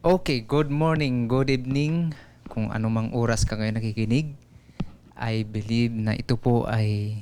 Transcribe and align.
Okay, 0.00 0.40
good 0.40 0.72
morning, 0.72 1.28
good 1.28 1.52
evening. 1.52 2.16
Kung 2.48 2.72
anumang 2.72 3.12
oras 3.12 3.44
ka 3.44 3.52
ngayon 3.52 3.76
nakikinig, 3.76 4.32
I 5.12 5.44
believe 5.44 5.92
na 5.92 6.16
ito 6.16 6.40
po 6.40 6.64
ay 6.64 7.20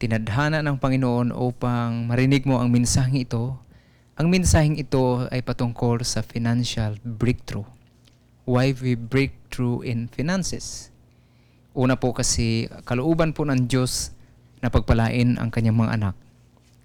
tinadhana 0.00 0.64
ng 0.64 0.80
Panginoon 0.80 1.28
upang 1.28 2.08
marinig 2.08 2.48
mo 2.48 2.56
ang 2.56 2.72
mensaheng 2.72 3.20
ito. 3.20 3.60
Ang 4.16 4.32
mensaheng 4.32 4.80
ito 4.80 5.28
ay 5.28 5.44
patungkol 5.44 6.00
sa 6.00 6.24
financial 6.24 6.96
breakthrough. 7.04 7.68
Why 8.48 8.72
we 8.72 8.96
break 8.96 9.36
through 9.52 9.84
in 9.84 10.08
finances. 10.08 10.88
Una 11.76 12.00
po 12.00 12.16
kasi 12.16 12.72
kalooban 12.88 13.36
po 13.36 13.44
ng 13.44 13.68
Diyos 13.68 14.16
na 14.64 14.72
pagpalain 14.72 15.36
ang 15.36 15.52
kanyang 15.52 15.76
mga 15.76 16.00
anak. 16.00 16.16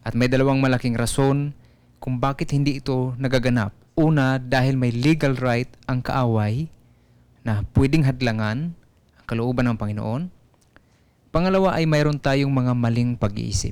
At 0.03 0.11
may 0.11 0.27
dalawang 0.27 0.59
malaking 0.59 0.99
rason 0.99 1.55
kung 2.03 2.19
bakit 2.19 2.51
hindi 2.51 2.83
ito 2.83 3.15
nagaganap. 3.15 3.84
Una, 3.95 4.35
dahil 4.43 4.75
may 4.75 4.91
legal 4.91 5.39
right 5.39 5.71
ang 5.87 6.03
kaaway 6.03 6.67
na 7.47 7.63
pwedeng 7.79 8.03
hadlangan 8.03 8.75
ang 9.15 9.25
kalooban 9.25 9.71
ng 9.71 9.79
Panginoon. 9.79 10.27
Pangalawa 11.31 11.79
ay 11.79 11.87
mayroon 11.87 12.19
tayong 12.19 12.51
mga 12.51 12.75
maling 12.75 13.15
pag-iisip. 13.15 13.71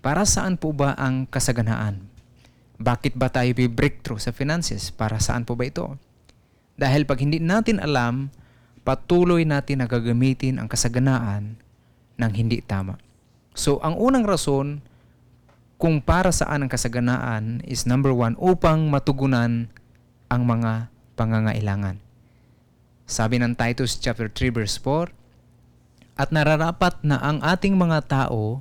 Para 0.00 0.24
saan 0.24 0.56
po 0.56 0.72
ba 0.72 0.96
ang 0.96 1.28
kasaganaan? 1.28 2.08
Bakit 2.80 3.20
ba 3.20 3.28
tayo 3.28 3.52
breakthrough 3.52 4.16
sa 4.16 4.32
finances? 4.32 4.88
Para 4.88 5.20
saan 5.20 5.44
po 5.44 5.52
ba 5.60 5.68
ito? 5.68 6.00
Dahil 6.80 7.04
pag 7.04 7.20
hindi 7.20 7.36
natin 7.36 7.84
alam, 7.84 8.32
patuloy 8.80 9.44
natin 9.44 9.84
na 9.84 9.90
gagamitin 9.90 10.56
ang 10.56 10.72
kasaganaan 10.72 11.60
ng 12.16 12.32
hindi 12.32 12.64
tama. 12.64 12.96
So, 13.52 13.76
ang 13.84 14.00
unang 14.00 14.24
rason 14.24 14.80
kung 15.78 16.02
para 16.02 16.34
saan 16.34 16.66
ang 16.66 16.70
kasaganaan 16.70 17.62
is 17.62 17.86
number 17.86 18.10
one, 18.10 18.34
upang 18.42 18.90
matugunan 18.90 19.70
ang 20.26 20.42
mga 20.42 20.90
pangangailangan. 21.14 22.02
Sabi 23.06 23.38
ng 23.38 23.54
Titus 23.54 23.96
chapter 23.96 24.26
3 24.26 24.52
verse 24.52 24.76
4, 24.82 25.14
At 26.18 26.34
nararapat 26.34 26.98
na 27.06 27.22
ang 27.22 27.38
ating 27.46 27.78
mga 27.78 28.10
tao 28.10 28.60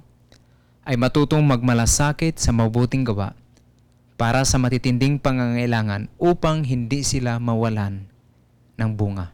ay 0.86 0.94
matutong 0.94 1.42
magmalasakit 1.42 2.38
sa 2.38 2.53
mabuting 2.53 3.02
gawa 3.02 3.33
para 4.14 4.45
sa 4.45 4.61
matitinding 4.61 5.17
pangangailangan 5.17 6.08
upang 6.22 6.61
hindi 6.61 7.02
sila 7.02 7.42
mawalan 7.42 8.05
ng 8.77 8.92
bunga. 8.94 9.33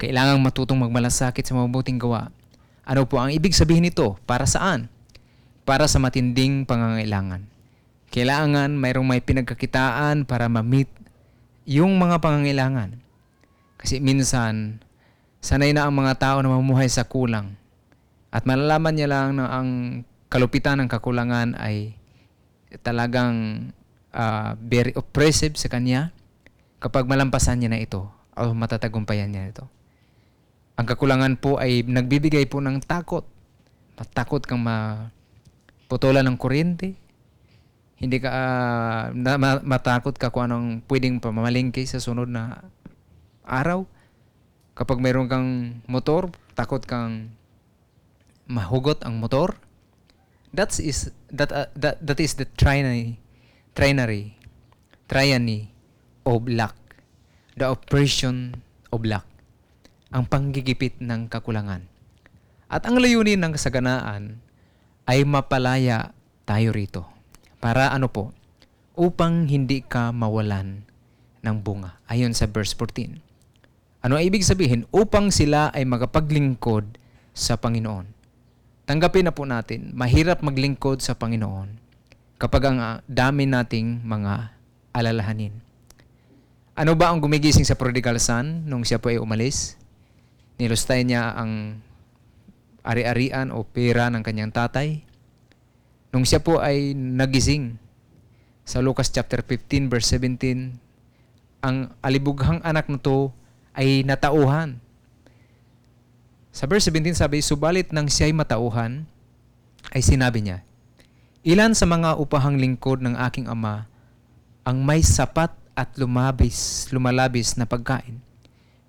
Kailangang 0.00 0.40
matutong 0.40 0.80
magmalasakit 0.80 1.44
sa 1.44 1.52
mabuting 1.52 2.00
gawa. 2.00 2.32
Ano 2.88 3.04
po 3.04 3.20
ang 3.20 3.28
ibig 3.28 3.52
sabihin 3.52 3.84
nito? 3.84 4.16
Para 4.24 4.48
saan? 4.48 4.88
Para 5.64 5.88
sa 5.88 6.00
matinding 6.00 6.68
pangangailangan. 6.68 7.48
Kailangan 8.12 8.76
mayroong 8.78 9.08
may 9.08 9.24
pinagkakitaan 9.24 10.28
para 10.28 10.46
ma-meet 10.46 10.86
yung 11.66 11.96
mga 11.96 12.20
pangangailangan. 12.20 13.00
Kasi 13.80 13.98
minsan, 13.98 14.78
sanay 15.40 15.74
na 15.74 15.88
ang 15.88 15.96
mga 15.96 16.20
tao 16.20 16.36
na 16.40 16.52
mamuhay 16.52 16.86
sa 16.86 17.08
kulang. 17.08 17.56
At 18.30 18.46
malalaman 18.46 18.94
niya 18.94 19.08
lang 19.10 19.40
na 19.40 19.50
ang 19.50 19.68
kalupitan 20.28 20.84
ng 20.84 20.88
kakulangan 20.88 21.56
ay 21.58 21.96
talagang 22.82 23.68
uh, 24.10 24.58
very 24.58 24.90
oppressive 24.98 25.54
sa 25.54 25.70
kanya 25.70 26.10
kapag 26.82 27.06
malampasan 27.06 27.62
niya 27.62 27.70
na 27.70 27.80
ito 27.80 28.10
o 28.34 28.50
matatagumpayan 28.52 29.30
niya 29.30 29.50
ito. 29.50 29.64
Ang 30.74 30.86
kakulangan 30.90 31.38
po 31.38 31.62
ay 31.62 31.86
nagbibigay 31.86 32.50
po 32.50 32.58
ng 32.58 32.82
takot. 32.82 33.22
Matakot 33.94 34.42
kang 34.42 34.58
ma 34.58 35.06
putulan 35.94 36.26
ng 36.26 36.34
kuryente. 36.34 36.98
Hindi 37.94 38.18
ka 38.18 38.26
uh, 38.26 39.02
na, 39.14 39.38
matakot 39.62 40.18
ka 40.18 40.34
kung 40.34 40.50
anong 40.50 40.82
pwedeng 40.90 41.22
pamamalingki 41.22 41.86
sa 41.86 42.02
sunod 42.02 42.26
na 42.26 42.66
araw. 43.46 43.86
Kapag 44.74 44.98
mayroon 44.98 45.30
kang 45.30 45.78
motor, 45.86 46.34
takot 46.58 46.82
kang 46.82 47.30
mahugot 48.50 49.06
ang 49.06 49.22
motor. 49.22 49.54
That 50.50 50.74
is 50.82 51.14
that 51.30 51.54
uh, 51.54 51.70
that 51.78 52.02
that 52.02 52.18
is 52.18 52.34
the 52.34 52.50
trinary 52.58 53.22
trinary 53.78 54.34
triany 55.06 55.70
of 56.26 56.42
luck. 56.50 56.74
The 57.54 57.70
oppression 57.70 58.58
of 58.90 59.06
luck. 59.06 59.30
Ang 60.10 60.26
panggigipit 60.26 60.98
ng 60.98 61.30
kakulangan. 61.30 61.86
At 62.66 62.82
ang 62.82 62.98
layunin 62.98 63.38
ng 63.38 63.54
kasaganaan 63.54 64.42
ay 65.04 65.24
mapalaya 65.28 66.12
tayo 66.48 66.72
rito. 66.72 67.04
Para 67.60 67.92
ano 67.92 68.08
po? 68.08 68.32
Upang 68.94 69.48
hindi 69.48 69.84
ka 69.84 70.12
mawalan 70.12 70.84
ng 71.44 71.56
bunga. 71.60 72.00
Ayon 72.08 72.32
sa 72.32 72.48
verse 72.48 72.72
14. 72.76 73.20
Ano 74.04 74.20
ang 74.20 74.24
ibig 74.24 74.44
sabihin? 74.44 74.84
Upang 74.92 75.32
sila 75.32 75.72
ay 75.72 75.88
magapaglingkod 75.88 77.00
sa 77.32 77.56
Panginoon. 77.56 78.06
Tanggapin 78.84 79.24
na 79.24 79.32
po 79.32 79.48
natin, 79.48 79.96
mahirap 79.96 80.44
maglingkod 80.44 81.00
sa 81.00 81.16
Panginoon 81.16 81.80
kapag 82.36 82.68
ang 82.68 82.78
ah, 82.84 83.00
dami 83.08 83.48
nating 83.48 84.04
mga 84.04 84.52
alalahanin. 84.92 85.56
Ano 86.76 86.92
ba 86.92 87.08
ang 87.08 87.22
gumigising 87.22 87.64
sa 87.64 87.78
prodigal 87.78 88.20
son 88.20 88.68
nung 88.68 88.84
siya 88.84 89.00
po 89.00 89.08
ay 89.08 89.16
umalis? 89.16 89.80
Nilustay 90.60 91.06
niya 91.06 91.32
ang 91.32 91.80
ari-arian 92.84 93.48
o 93.48 93.64
pera 93.64 94.12
ng 94.12 94.20
kanyang 94.20 94.52
tatay. 94.52 95.02
Nung 96.12 96.28
siya 96.28 96.38
po 96.38 96.60
ay 96.60 96.92
nagising 96.94 97.80
sa 98.62 98.84
Lucas 98.84 99.08
chapter 99.08 99.40
15 99.40 99.88
verse 99.88 100.12
17, 100.12 101.64
ang 101.64 101.90
alibughang 102.04 102.60
anak 102.60 102.86
na 102.92 103.00
to 103.00 103.32
ay 103.72 104.04
natauhan. 104.04 104.78
Sa 106.54 106.68
verse 106.70 106.86
17 106.92 107.18
sabi, 107.18 107.42
subalit 107.42 107.90
nang 107.90 108.06
siya'y 108.06 108.30
matauhan, 108.30 109.08
ay 109.90 110.04
sinabi 110.04 110.44
niya, 110.44 110.62
Ilan 111.44 111.76
sa 111.76 111.84
mga 111.84 112.16
upahang 112.16 112.56
lingkod 112.56 113.04
ng 113.04 113.18
aking 113.20 113.50
ama 113.50 113.84
ang 114.64 114.80
may 114.80 115.04
sapat 115.04 115.52
at 115.76 115.92
lumabis, 116.00 116.88
lumalabis 116.88 117.58
na 117.60 117.68
pagkain. 117.68 118.22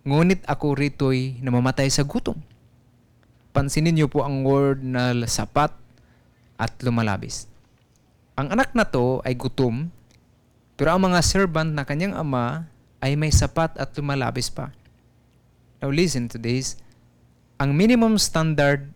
Ngunit 0.07 0.45
ako 0.47 0.77
rito'y 0.77 1.41
namamatay 1.41 1.89
sa 1.89 2.05
gutom 2.05 2.37
pansinin 3.55 3.95
niyo 3.95 4.11
po 4.11 4.27
ang 4.27 4.43
word 4.43 4.83
na 4.83 5.15
sapat 5.23 5.71
at 6.59 6.75
lumalabis. 6.83 7.47
Ang 8.35 8.51
anak 8.51 8.75
na 8.75 8.83
to 8.83 9.23
ay 9.23 9.39
gutom, 9.39 9.87
pero 10.75 10.91
ang 10.91 11.07
mga 11.07 11.23
servant 11.23 11.71
na 11.71 11.87
kanyang 11.87 12.11
ama 12.19 12.67
ay 12.99 13.15
may 13.15 13.31
sapat 13.31 13.71
at 13.79 13.95
lumalabis 13.95 14.51
pa. 14.51 14.75
Now 15.79 15.87
listen 15.87 16.27
to 16.27 16.37
this. 16.37 16.75
Ang 17.55 17.79
minimum 17.79 18.19
standard 18.19 18.91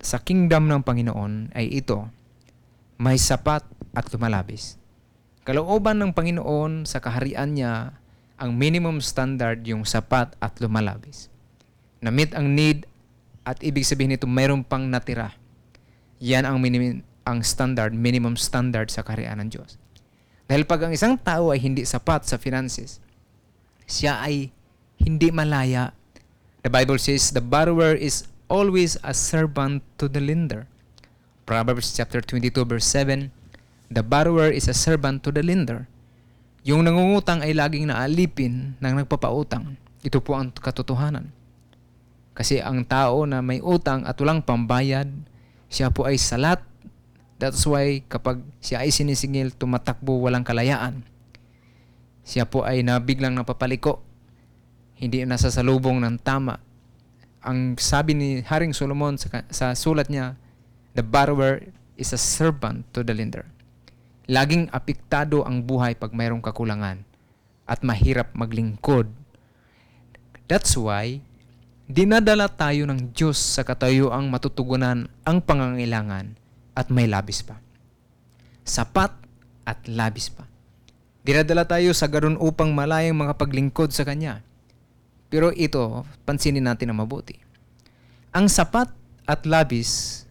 sa 0.00 0.16
kingdom 0.16 0.72
ng 0.72 0.80
Panginoon 0.80 1.52
ay 1.52 1.68
ito, 1.68 2.08
may 2.96 3.20
sapat 3.20 3.60
at 3.92 4.08
lumalabis. 4.08 4.80
Kalooban 5.44 6.00
ng 6.00 6.16
Panginoon 6.16 6.88
sa 6.88 7.04
kaharian 7.04 7.52
niya, 7.52 7.92
ang 8.40 8.56
minimum 8.56 9.04
standard 9.04 9.68
yung 9.68 9.84
sapat 9.84 10.32
at 10.40 10.56
lumalabis. 10.64 11.28
Na-meet 12.00 12.32
ang 12.32 12.56
need 12.56 12.88
at 13.42 13.58
ibig 13.62 13.86
sabihin 13.86 14.14
nito 14.14 14.26
mayroon 14.26 14.62
pang 14.62 14.86
natira. 14.86 15.34
Yan 16.22 16.46
ang 16.46 16.62
minimum 16.62 17.02
ang 17.22 17.42
standard, 17.46 17.94
minimum 17.94 18.34
standard 18.34 18.90
sa 18.90 19.06
kaharian 19.06 19.38
ng 19.38 19.50
Diyos. 19.54 19.78
Dahil 20.50 20.66
pag 20.66 20.82
ang 20.86 20.92
isang 20.92 21.14
tao 21.14 21.54
ay 21.54 21.62
hindi 21.62 21.86
sapat 21.86 22.26
sa 22.26 22.36
finances, 22.36 22.98
siya 23.86 24.18
ay 24.18 24.50
hindi 24.98 25.30
malaya. 25.30 25.94
The 26.66 26.70
Bible 26.70 26.98
says, 26.98 27.30
the 27.30 27.42
borrower 27.42 27.94
is 27.94 28.26
always 28.50 28.98
a 29.06 29.14
servant 29.14 29.82
to 29.98 30.10
the 30.10 30.22
lender. 30.22 30.66
Proverbs 31.46 31.94
chapter 31.94 32.22
22 32.22 32.66
verse 32.66 32.86
7, 32.86 33.30
the 33.90 34.02
borrower 34.02 34.50
is 34.50 34.70
a 34.70 34.76
servant 34.76 35.22
to 35.26 35.30
the 35.34 35.42
lender. 35.42 35.86
Yung 36.62 36.86
nangungutang 36.86 37.42
ay 37.42 37.54
laging 37.54 37.90
naalipin 37.90 38.78
ng 38.78 38.92
nagpapautang. 39.02 39.74
Ito 40.06 40.22
po 40.22 40.38
ang 40.38 40.54
katotohanan. 40.54 41.34
Kasi 42.32 42.64
ang 42.64 42.88
tao 42.88 43.28
na 43.28 43.44
may 43.44 43.60
utang 43.60 44.08
at 44.08 44.16
walang 44.16 44.40
pambayad, 44.40 45.08
siya 45.68 45.92
po 45.92 46.08
ay 46.08 46.16
salat. 46.16 46.60
That's 47.36 47.64
why 47.68 48.00
kapag 48.08 48.40
siya 48.60 48.84
ay 48.84 48.92
sinisingil, 48.92 49.52
tumatakbo 49.56 50.16
walang 50.20 50.44
kalayaan. 50.44 51.04
Siya 52.22 52.48
po 52.48 52.64
ay 52.64 52.80
nabiglang 52.86 53.36
napapaliko. 53.36 54.00
Hindi 54.96 55.26
nasasalubong 55.26 55.98
ng 56.00 56.16
tama. 56.22 56.62
Ang 57.42 57.74
sabi 57.76 58.14
ni 58.14 58.28
Haring 58.46 58.70
Solomon 58.70 59.18
sa, 59.18 59.42
sa 59.50 59.74
sulat 59.74 60.06
niya, 60.06 60.38
the 60.94 61.02
borrower 61.02 61.58
is 61.98 62.14
a 62.14 62.20
servant 62.20 62.86
to 62.94 63.02
the 63.02 63.10
lender. 63.10 63.44
Laging 64.30 64.70
apektado 64.70 65.42
ang 65.42 65.66
buhay 65.66 65.98
pag 65.98 66.14
mayroong 66.14 66.40
kakulangan 66.40 67.02
at 67.66 67.82
mahirap 67.82 68.30
maglingkod. 68.38 69.10
That's 70.46 70.78
why 70.78 71.26
dinadala 71.90 72.46
tayo 72.46 72.86
ng 72.86 73.14
Diyos 73.14 73.38
sa 73.38 73.66
katayuang 73.66 74.30
matutugunan 74.30 75.10
ang 75.26 75.38
pangangailangan 75.42 76.34
at 76.78 76.86
may 76.88 77.10
labis 77.10 77.42
pa. 77.42 77.58
Sapat 78.62 79.10
at 79.66 79.82
labis 79.90 80.30
pa. 80.30 80.46
Dinadala 81.22 81.62
tayo 81.66 81.94
sa 81.94 82.10
garon 82.10 82.34
upang 82.38 82.74
malayang 82.74 83.14
mga 83.14 83.38
paglingkod 83.38 83.94
sa 83.94 84.02
Kanya. 84.02 84.42
Pero 85.30 85.54
ito, 85.54 86.02
pansinin 86.26 86.66
natin 86.66 86.90
na 86.90 86.98
mabuti. 86.98 87.38
Ang 88.34 88.50
sapat 88.50 88.90
at 89.22 89.46
labis 89.46 90.22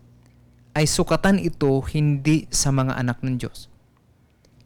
ay 0.76 0.88
sukatan 0.88 1.40
ito 1.40 1.72
hindi 1.92 2.48
sa 2.52 2.76
mga 2.76 3.00
anak 3.00 3.24
ng 3.24 3.36
Diyos. 3.40 3.72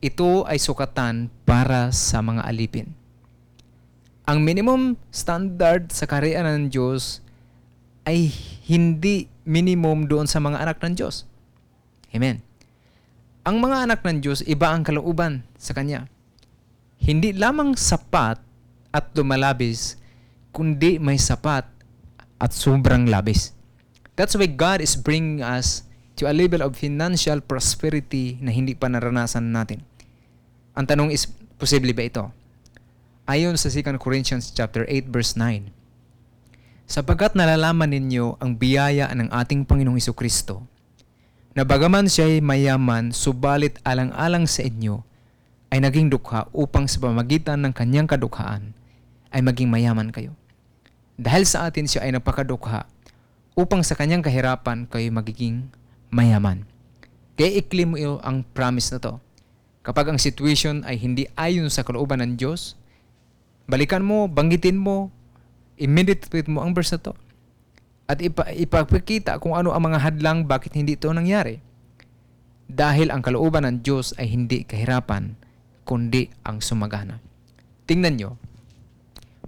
Ito 0.02 0.46
ay 0.46 0.62
sukatan 0.62 1.34
para 1.46 1.90
sa 1.94 2.22
mga 2.22 2.46
alipin. 2.46 2.94
Ang 4.26 4.42
minimum 4.42 4.98
standard 5.14 5.94
sa 5.94 6.10
kaharian 6.10 6.50
ng 6.50 6.74
Diyos 6.74 7.22
ay 8.10 8.34
hindi 8.66 9.30
minimum 9.46 10.10
doon 10.10 10.26
sa 10.26 10.42
mga 10.42 10.66
anak 10.66 10.82
ng 10.82 10.98
Diyos. 10.98 11.30
Amen. 12.10 12.42
Ang 13.46 13.62
mga 13.62 13.86
anak 13.86 14.02
ng 14.02 14.26
Diyos, 14.26 14.42
iba 14.50 14.74
ang 14.74 14.82
kalooban 14.82 15.46
sa 15.62 15.78
Kanya. 15.78 16.10
Hindi 16.98 17.38
lamang 17.38 17.78
sapat 17.78 18.42
at 18.90 19.06
lumalabis, 19.14 20.02
kundi 20.50 20.98
may 20.98 21.22
sapat 21.22 21.70
at 22.42 22.50
sobrang 22.50 23.06
labis. 23.06 23.54
That's 24.18 24.34
why 24.34 24.50
God 24.50 24.82
is 24.82 24.98
bringing 24.98 25.46
us 25.46 25.86
to 26.18 26.26
a 26.26 26.34
level 26.34 26.66
of 26.66 26.74
financial 26.74 27.44
prosperity 27.46 28.42
na 28.42 28.50
hindi 28.50 28.74
pa 28.74 28.90
naranasan 28.90 29.54
natin. 29.54 29.86
Ang 30.74 30.90
tanong 30.90 31.10
is, 31.14 31.30
posible 31.62 31.94
ba 31.94 32.10
ito? 32.10 32.26
Ayon 33.26 33.58
sa 33.58 33.74
2 33.74 33.98
Corinthians 33.98 34.54
chapter 34.54 34.86
8 34.86 35.10
verse 35.10 35.34
9, 35.34 35.74
Sapagkat 36.86 37.34
nalalaman 37.34 37.90
ninyo 37.90 38.38
ang 38.38 38.54
biyaya 38.54 39.10
ng 39.18 39.34
ating 39.34 39.66
Panginoong 39.66 39.98
Iso 39.98 40.14
Kristo, 40.14 40.62
na 41.58 41.66
bagaman 41.66 42.06
siya'y 42.06 42.38
mayaman, 42.46 43.10
subalit 43.10 43.82
alang-alang 43.82 44.46
sa 44.46 44.62
inyo, 44.62 45.02
ay 45.74 45.82
naging 45.82 46.14
dukha 46.14 46.46
upang 46.54 46.86
sa 46.86 47.02
pamagitan 47.02 47.66
ng 47.66 47.74
kanyang 47.74 48.06
kadukhaan 48.06 48.78
ay 49.34 49.42
maging 49.42 49.74
mayaman 49.74 50.14
kayo. 50.14 50.38
Dahil 51.18 51.50
sa 51.50 51.66
atin 51.66 51.90
siya 51.90 52.06
ay 52.06 52.14
napakadukha 52.14 52.86
upang 53.58 53.82
sa 53.82 53.98
kanyang 53.98 54.22
kahirapan 54.22 54.86
kayo 54.86 55.10
magiging 55.10 55.74
mayaman. 56.14 56.62
Kaya 57.34 57.58
ikli 57.58 57.90
mo 57.90 57.98
ang 58.22 58.46
promise 58.54 58.94
na 58.94 59.02
to. 59.02 59.18
Kapag 59.82 60.14
ang 60.14 60.22
situation 60.22 60.86
ay 60.86 61.02
hindi 61.02 61.26
ayon 61.34 61.74
sa 61.74 61.82
kalooban 61.82 62.22
ng 62.22 62.38
Diyos, 62.38 62.78
balikan 63.66 64.02
mo, 64.02 64.30
banggitin 64.30 64.78
mo, 64.78 65.10
i-meditate 65.78 66.48
mo 66.48 66.64
ang 66.64 66.72
verse 66.72 66.96
na 66.96 67.12
to. 67.12 67.14
At 68.06 68.22
ipa, 68.22 68.46
ipapakita 68.54 69.42
kung 69.42 69.58
ano 69.58 69.74
ang 69.74 69.82
mga 69.90 70.00
hadlang 70.02 70.46
bakit 70.46 70.78
hindi 70.78 70.94
ito 70.94 71.10
nangyari. 71.10 71.58
Dahil 72.66 73.14
ang 73.14 73.22
kalooban 73.22 73.66
ng 73.66 73.78
Diyos 73.82 74.14
ay 74.18 74.30
hindi 74.30 74.66
kahirapan, 74.66 75.38
kundi 75.86 76.30
ang 76.46 76.62
sumagana. 76.62 77.22
Tingnan 77.86 78.18
nyo, 78.18 78.32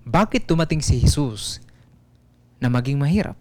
bakit 0.05 0.45
dumating 0.45 0.81
si 0.81 1.01
Jesus 1.01 1.59
na 2.61 2.69
maging 2.69 2.97
mahirap? 3.01 3.37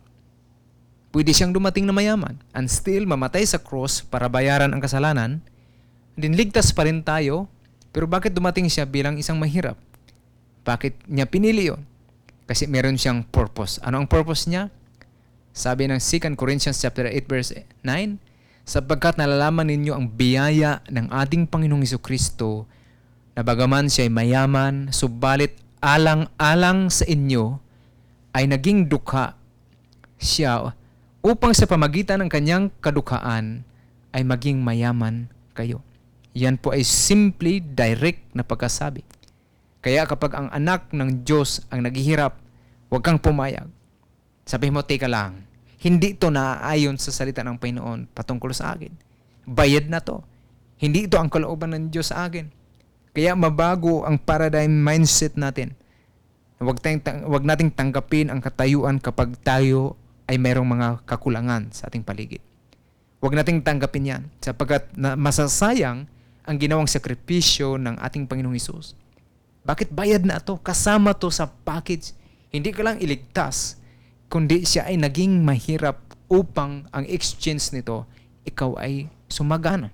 Pwede 1.12 1.32
siyang 1.32 1.52
dumating 1.52 1.88
na 1.88 1.96
mayaman 1.96 2.36
and 2.52 2.68
still 2.68 3.08
mamatay 3.08 3.44
sa 3.44 3.56
cross 3.56 4.04
para 4.04 4.28
bayaran 4.28 4.72
ang 4.72 4.82
kasalanan. 4.84 5.40
Dinligtas 6.16 6.72
pa 6.72 6.84
rin 6.84 7.00
tayo, 7.00 7.48
pero 7.92 8.04
bakit 8.04 8.36
dumating 8.36 8.68
siya 8.68 8.84
bilang 8.84 9.16
isang 9.16 9.40
mahirap? 9.40 9.80
Bakit 10.66 11.06
niya 11.06 11.30
pinili 11.30 11.70
yon? 11.70 11.86
Kasi 12.50 12.66
meron 12.66 12.98
siyang 12.98 13.22
purpose. 13.22 13.78
Ano 13.86 14.02
ang 14.02 14.10
purpose 14.10 14.50
niya? 14.50 14.74
Sabi 15.54 15.86
ng 15.86 16.02
2 16.02 16.34
Corinthians 16.34 16.76
chapter 16.82 17.06
8 17.06 17.30
verse 17.30 17.50
9, 17.80 18.66
sapagkat 18.66 19.14
nalalaman 19.16 19.70
ninyo 19.70 19.94
ang 19.94 20.10
biyaya 20.10 20.82
ng 20.90 21.14
ating 21.14 21.46
Panginoong 21.46 21.86
Hesus 21.86 22.02
Kristo 22.02 22.66
na 23.38 23.46
bagaman 23.46 23.86
siya 23.86 24.10
ay 24.10 24.12
mayaman, 24.12 24.74
subalit 24.90 25.54
alang-alang 25.80 26.90
sa 26.90 27.06
inyo 27.06 27.62
ay 28.34 28.50
naging 28.50 28.90
dukha 28.90 29.38
siya 30.18 30.74
upang 31.22 31.54
sa 31.54 31.64
pamagitan 31.70 32.20
ng 32.26 32.30
kanyang 32.30 32.68
kadukhaan 32.82 33.62
ay 34.12 34.22
maging 34.26 34.60
mayaman 34.60 35.30
kayo. 35.54 35.80
Yan 36.36 36.60
po 36.60 36.76
ay 36.76 36.84
simply 36.84 37.64
direct 37.64 38.28
na 38.36 38.44
pagkasabi. 38.44 39.00
Kaya 39.86 40.02
kapag 40.02 40.34
ang 40.34 40.50
anak 40.50 40.90
ng 40.90 41.22
Diyos 41.22 41.62
ang 41.70 41.86
naghihirap, 41.86 42.34
huwag 42.90 43.06
kang 43.06 43.22
pumayag. 43.22 43.70
Sabi 44.42 44.74
mo, 44.74 44.82
teka 44.82 45.06
lang, 45.06 45.46
hindi 45.78 46.18
ito 46.18 46.26
naaayon 46.26 46.98
sa 46.98 47.14
salita 47.14 47.46
ng 47.46 47.54
Panginoon 47.54 48.10
patungkol 48.10 48.50
sa 48.50 48.74
akin. 48.74 48.90
Bayad 49.46 49.86
na 49.86 50.02
to. 50.02 50.26
Hindi 50.82 51.06
ito 51.06 51.22
ang 51.22 51.30
kalooban 51.30 51.70
ng 51.70 51.94
Diyos 51.94 52.10
sa 52.10 52.26
akin. 52.26 52.50
Kaya 53.14 53.38
mabago 53.38 54.02
ang 54.02 54.18
paradigm 54.18 54.74
mindset 54.74 55.38
natin. 55.38 55.78
Huwag, 56.58 56.82
tayong, 56.82 57.22
huwag 57.30 57.46
nating 57.46 57.70
tanggapin 57.70 58.26
ang 58.34 58.42
katayuan 58.42 58.98
kapag 58.98 59.38
tayo 59.46 59.94
ay 60.26 60.34
mayroong 60.34 60.66
mga 60.66 61.06
kakulangan 61.06 61.70
sa 61.70 61.86
ating 61.86 62.02
paligid. 62.02 62.42
Huwag 63.22 63.38
nating 63.38 63.62
tanggapin 63.62 64.10
yan 64.10 64.22
sapagkat 64.42 64.90
na 64.98 65.14
masasayang 65.14 66.10
ang 66.42 66.56
ginawang 66.58 66.90
sakripisyo 66.90 67.78
ng 67.78 68.02
ating 68.02 68.26
Panginoong 68.26 68.58
Isus. 68.58 68.98
Bakit 69.66 69.90
bayad 69.90 70.22
na 70.22 70.38
ito? 70.38 70.54
Kasama 70.62 71.10
to 71.10 71.26
sa 71.34 71.50
package. 71.50 72.14
Hindi 72.54 72.70
ka 72.70 72.86
lang 72.86 73.02
iligtas, 73.02 73.82
kundi 74.30 74.62
siya 74.62 74.86
ay 74.86 74.94
naging 74.94 75.42
mahirap 75.42 75.98
upang 76.30 76.86
ang 76.94 77.04
exchange 77.10 77.74
nito, 77.74 78.06
ikaw 78.46 78.78
ay 78.78 79.10
sumagana. 79.26 79.90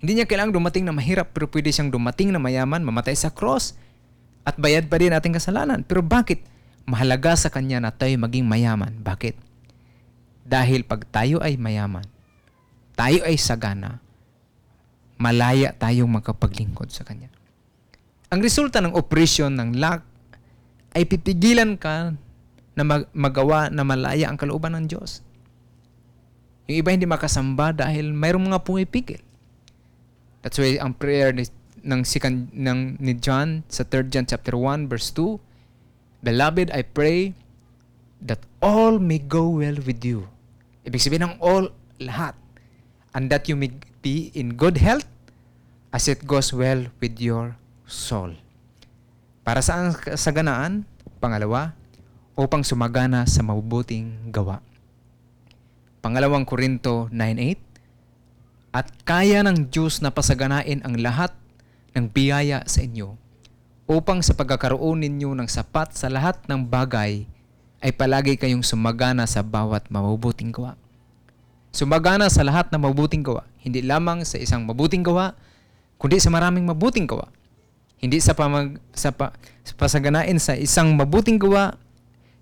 Hindi 0.00 0.16
niya 0.16 0.28
kailangang 0.28 0.56
dumating 0.56 0.88
na 0.88 0.96
mahirap 0.96 1.36
pero 1.36 1.48
pwede 1.52 1.68
siyang 1.68 1.92
dumating 1.92 2.32
na 2.32 2.40
mayaman, 2.40 2.80
mamatay 2.80 3.12
sa 3.12 3.28
cross 3.28 3.76
at 4.48 4.56
bayad 4.56 4.88
pa 4.88 5.00
rin 5.00 5.12
ating 5.12 5.36
kasalanan. 5.36 5.84
Pero 5.84 6.00
bakit? 6.00 6.40
Mahalaga 6.86 7.34
sa 7.36 7.52
kanya 7.52 7.82
na 7.82 7.90
tayo 7.92 8.14
maging 8.16 8.46
mayaman. 8.46 8.96
Bakit? 9.02 9.36
Dahil 10.46 10.86
pag 10.86 11.02
tayo 11.10 11.42
ay 11.42 11.58
mayaman, 11.58 12.06
tayo 12.94 13.26
ay 13.26 13.34
sagana, 13.34 13.98
malaya 15.18 15.74
tayong 15.74 16.08
magkapaglingkod 16.08 16.94
sa 16.94 17.02
kanya. 17.02 17.28
Ang 18.26 18.42
resulta 18.42 18.82
ng 18.82 18.94
operasyon 18.94 19.54
ng 19.54 19.70
lack 19.78 20.02
ay 20.98 21.06
pipigilan 21.06 21.78
ka 21.78 22.16
na 22.74 22.82
mag- 22.82 23.10
magawa 23.14 23.70
na 23.70 23.86
malaya 23.86 24.26
ang 24.26 24.34
kalooban 24.34 24.74
ng 24.74 24.90
Diyos. 24.90 25.22
Yung 26.66 26.82
iba 26.82 26.90
hindi 26.90 27.06
makasamba 27.06 27.70
dahil 27.70 28.10
mayroong 28.10 28.50
mga 28.50 28.66
pumipigil. 28.66 29.22
That's 30.42 30.58
why 30.58 30.78
ang 30.82 30.98
prayer 30.98 31.30
ni, 31.30 31.46
ng, 31.86 32.02
second, 32.02 32.50
ng 32.50 32.98
ni 32.98 33.14
John 33.14 33.62
sa 33.70 33.86
3 33.86 34.10
John 34.10 34.26
chapter 34.26 34.58
1 34.58 34.90
verse 34.90 35.14
2, 35.14 35.38
Beloved, 36.26 36.74
I 36.74 36.82
pray 36.82 37.38
that 38.26 38.42
all 38.58 38.98
may 38.98 39.22
go 39.22 39.62
well 39.62 39.78
with 39.78 40.02
you. 40.02 40.26
Ibig 40.82 40.98
sabihin 40.98 41.30
ng 41.30 41.36
all, 41.38 41.70
lahat. 42.02 42.34
And 43.14 43.30
that 43.30 43.46
you 43.46 43.54
may 43.54 43.70
be 44.02 44.34
in 44.34 44.58
good 44.58 44.82
health 44.82 45.06
as 45.94 46.10
it 46.10 46.26
goes 46.26 46.50
well 46.50 46.90
with 46.98 47.22
your 47.22 47.54
soul. 47.86 48.34
Para 49.46 49.62
saan 49.62 49.94
kasaganaan? 49.94 50.82
Pangalawa, 51.22 51.72
upang 52.36 52.60
sumagana 52.60 53.24
sa 53.24 53.40
mabubuting 53.40 54.28
gawa. 54.28 54.60
Pangalawang 56.04 56.44
Korinto 56.44 57.08
9.8 57.08 58.76
At 58.76 58.92
kaya 59.08 59.40
ng 59.40 59.72
Diyos 59.72 60.04
na 60.04 60.12
pasaganain 60.12 60.84
ang 60.84 61.00
lahat 61.00 61.32
ng 61.96 62.12
biyaya 62.12 62.60
sa 62.68 62.84
inyo 62.84 63.16
upang 63.86 64.20
sa 64.20 64.34
pagkakaroon 64.34 65.00
ninyo 65.06 65.32
ng 65.32 65.48
sapat 65.48 65.94
sa 65.94 66.10
lahat 66.10 66.42
ng 66.50 66.66
bagay 66.66 67.24
ay 67.80 67.90
palagi 67.94 68.34
kayong 68.34 68.66
sumagana 68.66 69.24
sa 69.24 69.40
bawat 69.46 69.86
mabubuting 69.88 70.50
gawa. 70.50 70.74
Sumagana 71.70 72.26
sa 72.26 72.42
lahat 72.42 72.68
ng 72.68 72.82
mabubuting 72.82 73.22
gawa, 73.22 73.46
hindi 73.62 73.80
lamang 73.80 74.26
sa 74.26 74.36
isang 74.42 74.66
mabuting 74.66 75.06
gawa, 75.06 75.38
kundi 75.96 76.18
sa 76.18 76.34
maraming 76.34 76.66
mabuting 76.66 77.06
gawa. 77.06 77.30
Hindi 77.96 78.20
sa, 78.20 78.36
pamag, 78.36 78.76
sa, 78.92 79.10
pa, 79.10 79.32
sa 79.64 79.72
pasaganain 79.74 80.36
sa 80.36 80.52
isang 80.52 80.92
mabuting 80.92 81.40
gawa, 81.40 81.80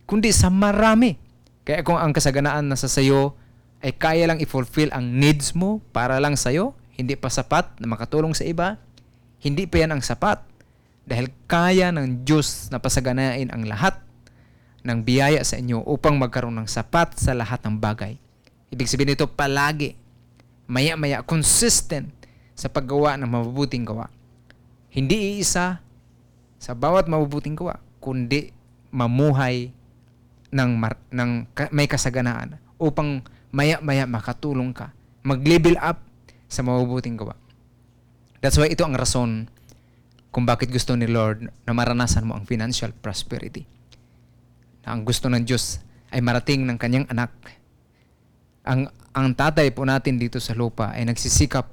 kundi 0.05 0.35
sa 0.35 0.51
marami. 0.51 1.17
Kaya 1.65 1.81
kung 1.87 1.97
ang 1.97 2.13
kasaganaan 2.13 2.69
nasa 2.69 2.91
sayo 2.91 3.39
ay 3.81 3.95
kaya 3.95 4.29
lang 4.29 4.41
i-fulfill 4.41 4.91
ang 4.93 5.17
needs 5.17 5.57
mo 5.57 5.81
para 5.95 6.19
lang 6.19 6.35
sayo, 6.35 6.77
hindi 6.95 7.15
pa 7.15 7.31
sapat 7.31 7.81
na 7.81 7.87
makatulong 7.91 8.35
sa 8.35 8.45
iba, 8.45 8.81
hindi 9.43 9.69
pa 9.69 9.85
yan 9.85 9.97
ang 9.97 10.03
sapat. 10.03 10.41
Dahil 11.05 11.29
kaya 11.45 11.93
ng 11.93 12.25
Diyos 12.25 12.73
na 12.73 12.81
pasaganain 12.81 13.53
ang 13.53 13.69
lahat 13.69 14.01
ng 14.85 15.05
biyaya 15.05 15.41
sa 15.45 15.61
inyo 15.61 15.85
upang 15.85 16.17
magkaroon 16.17 16.65
ng 16.65 16.69
sapat 16.69 17.17
sa 17.17 17.37
lahat 17.37 17.61
ng 17.65 17.77
bagay. 17.81 18.17
Ibig 18.73 18.89
sabihin 18.89 19.17
nito 19.17 19.29
palagi, 19.29 19.97
maya-maya, 20.69 21.21
consistent 21.25 22.09
sa 22.57 22.69
paggawa 22.73 23.17
ng 23.21 23.29
mabubuting 23.29 23.85
gawa. 23.85 24.09
Hindi 24.95 25.43
iisa 25.43 25.83
sa 26.55 26.73
bawat 26.79 27.11
mabubuting 27.11 27.59
gawa, 27.59 27.83
kundi 27.99 28.55
mamuhay 28.95 29.75
ng, 30.55 30.71
mar- 30.79 31.03
ng 31.11 31.51
may 31.75 31.91
kasaganaan 31.91 32.63
upang 32.79 33.27
maya-maya 33.51 34.07
makatulong 34.07 34.71
ka, 34.71 34.95
mag-level 35.27 35.75
up 35.83 35.99
sa 36.47 36.63
mabubuting 36.63 37.19
gawa. 37.19 37.35
That's 38.39 38.55
why 38.55 38.71
ito 38.71 38.87
ang 38.87 38.95
rason 38.95 39.51
kung 40.31 40.47
bakit 40.47 40.71
gusto 40.71 40.95
ni 40.95 41.11
Lord 41.11 41.51
na 41.67 41.73
maranasan 41.75 42.31
mo 42.31 42.39
ang 42.39 42.47
financial 42.47 42.95
prosperity. 42.95 43.67
Na 44.87 44.95
ang 44.95 45.03
gusto 45.03 45.27
ng 45.27 45.43
Diyos 45.43 45.83
ay 46.15 46.23
marating 46.23 46.63
ng 46.63 46.79
kanyang 46.79 47.11
anak. 47.11 47.35
Ang, 48.63 48.87
ang 49.11 49.27
tatay 49.35 49.75
po 49.75 49.83
natin 49.83 50.23
dito 50.23 50.39
sa 50.39 50.55
lupa 50.55 50.95
ay 50.95 51.03
nagsisikap 51.03 51.67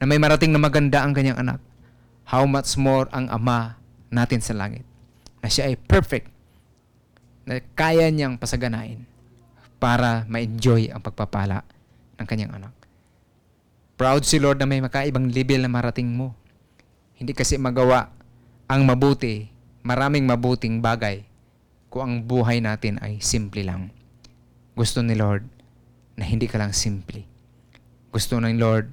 na 0.00 0.04
may 0.08 0.16
marating 0.16 0.48
na 0.48 0.60
maganda 0.60 1.04
ang 1.04 1.12
kanyang 1.12 1.36
anak. 1.36 1.60
How 2.24 2.48
much 2.48 2.76
more 2.80 3.08
ang 3.12 3.28
ama 3.28 3.76
natin 4.08 4.40
sa 4.40 4.56
langit 4.56 4.84
na 5.44 5.48
siya 5.52 5.68
ay 5.68 5.76
perfect 5.76 6.32
na 7.44 7.60
kaya 7.76 8.08
niyang 8.08 8.40
pasaganain 8.40 9.04
para 9.76 10.24
ma-enjoy 10.32 10.88
ang 10.88 11.04
pagpapala 11.04 11.60
ng 12.16 12.26
kanyang 12.26 12.56
anak. 12.56 12.72
Proud 14.00 14.24
si 14.24 14.40
Lord 14.40 14.56
na 14.58 14.66
may 14.66 14.80
makaibang 14.80 15.28
level 15.28 15.60
na 15.60 15.70
marating 15.70 16.08
mo. 16.08 16.32
Hindi 17.14 17.36
kasi 17.36 17.60
magawa 17.60 18.08
ang 18.64 18.88
mabuti, 18.88 19.52
maraming 19.84 20.24
mabuting 20.24 20.80
bagay 20.80 21.28
kung 21.92 22.02
ang 22.02 22.14
buhay 22.24 22.64
natin 22.64 22.96
ay 23.04 23.20
simple 23.20 23.60
lang. 23.62 23.92
Gusto 24.74 25.04
ni 25.04 25.14
Lord 25.14 25.44
na 26.16 26.24
hindi 26.26 26.48
ka 26.48 26.58
lang 26.58 26.72
simple. 26.72 27.22
Gusto 28.10 28.40
ng 28.40 28.56
Lord 28.58 28.90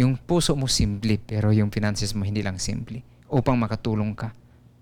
yung 0.00 0.16
puso 0.16 0.56
mo 0.56 0.64
simple 0.64 1.20
pero 1.20 1.52
yung 1.52 1.68
finances 1.68 2.16
mo 2.16 2.24
hindi 2.24 2.40
lang 2.40 2.56
simple 2.56 3.04
upang 3.28 3.60
makatulong 3.60 4.16
ka 4.16 4.32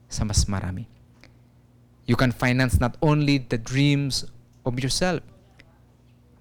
sa 0.06 0.22
mas 0.22 0.46
marami. 0.46 0.86
You 2.06 2.14
can 2.14 2.30
finance 2.30 2.78
not 2.78 2.94
only 3.02 3.42
the 3.42 3.58
dreams 3.58 4.24
of 4.62 4.78
yourself, 4.78 5.20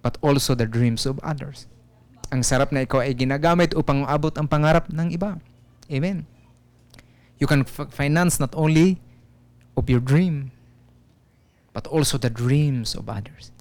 but 0.06 0.16
also 0.22 0.54
the 0.54 0.70
dreams 0.70 1.10
of 1.10 1.18
others. 1.26 1.66
Ang 2.30 2.46
sarap 2.46 2.70
na 2.70 2.86
ikaw 2.86 3.02
ay 3.02 3.18
ginagamit 3.18 3.74
upang 3.74 4.06
maabot 4.06 4.32
ang 4.38 4.46
pangarap 4.48 4.88
ng 4.94 5.10
iba. 5.12 5.42
Amen. 5.90 6.30
You 7.42 7.50
can 7.50 7.66
f- 7.66 7.90
finance 7.90 8.38
not 8.38 8.54
only 8.54 9.02
of 9.76 9.90
your 9.90 10.00
dream, 10.00 10.54
but 11.74 11.90
also 11.90 12.16
the 12.16 12.32
dreams 12.32 12.96
of 12.96 13.10
others. 13.10 13.52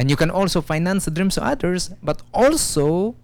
And 0.00 0.08
you 0.08 0.16
can 0.16 0.32
also 0.32 0.64
finance 0.64 1.04
the 1.04 1.14
dreams 1.14 1.36
of 1.36 1.44
others, 1.44 1.92
but 2.02 2.24
also 2.32 3.14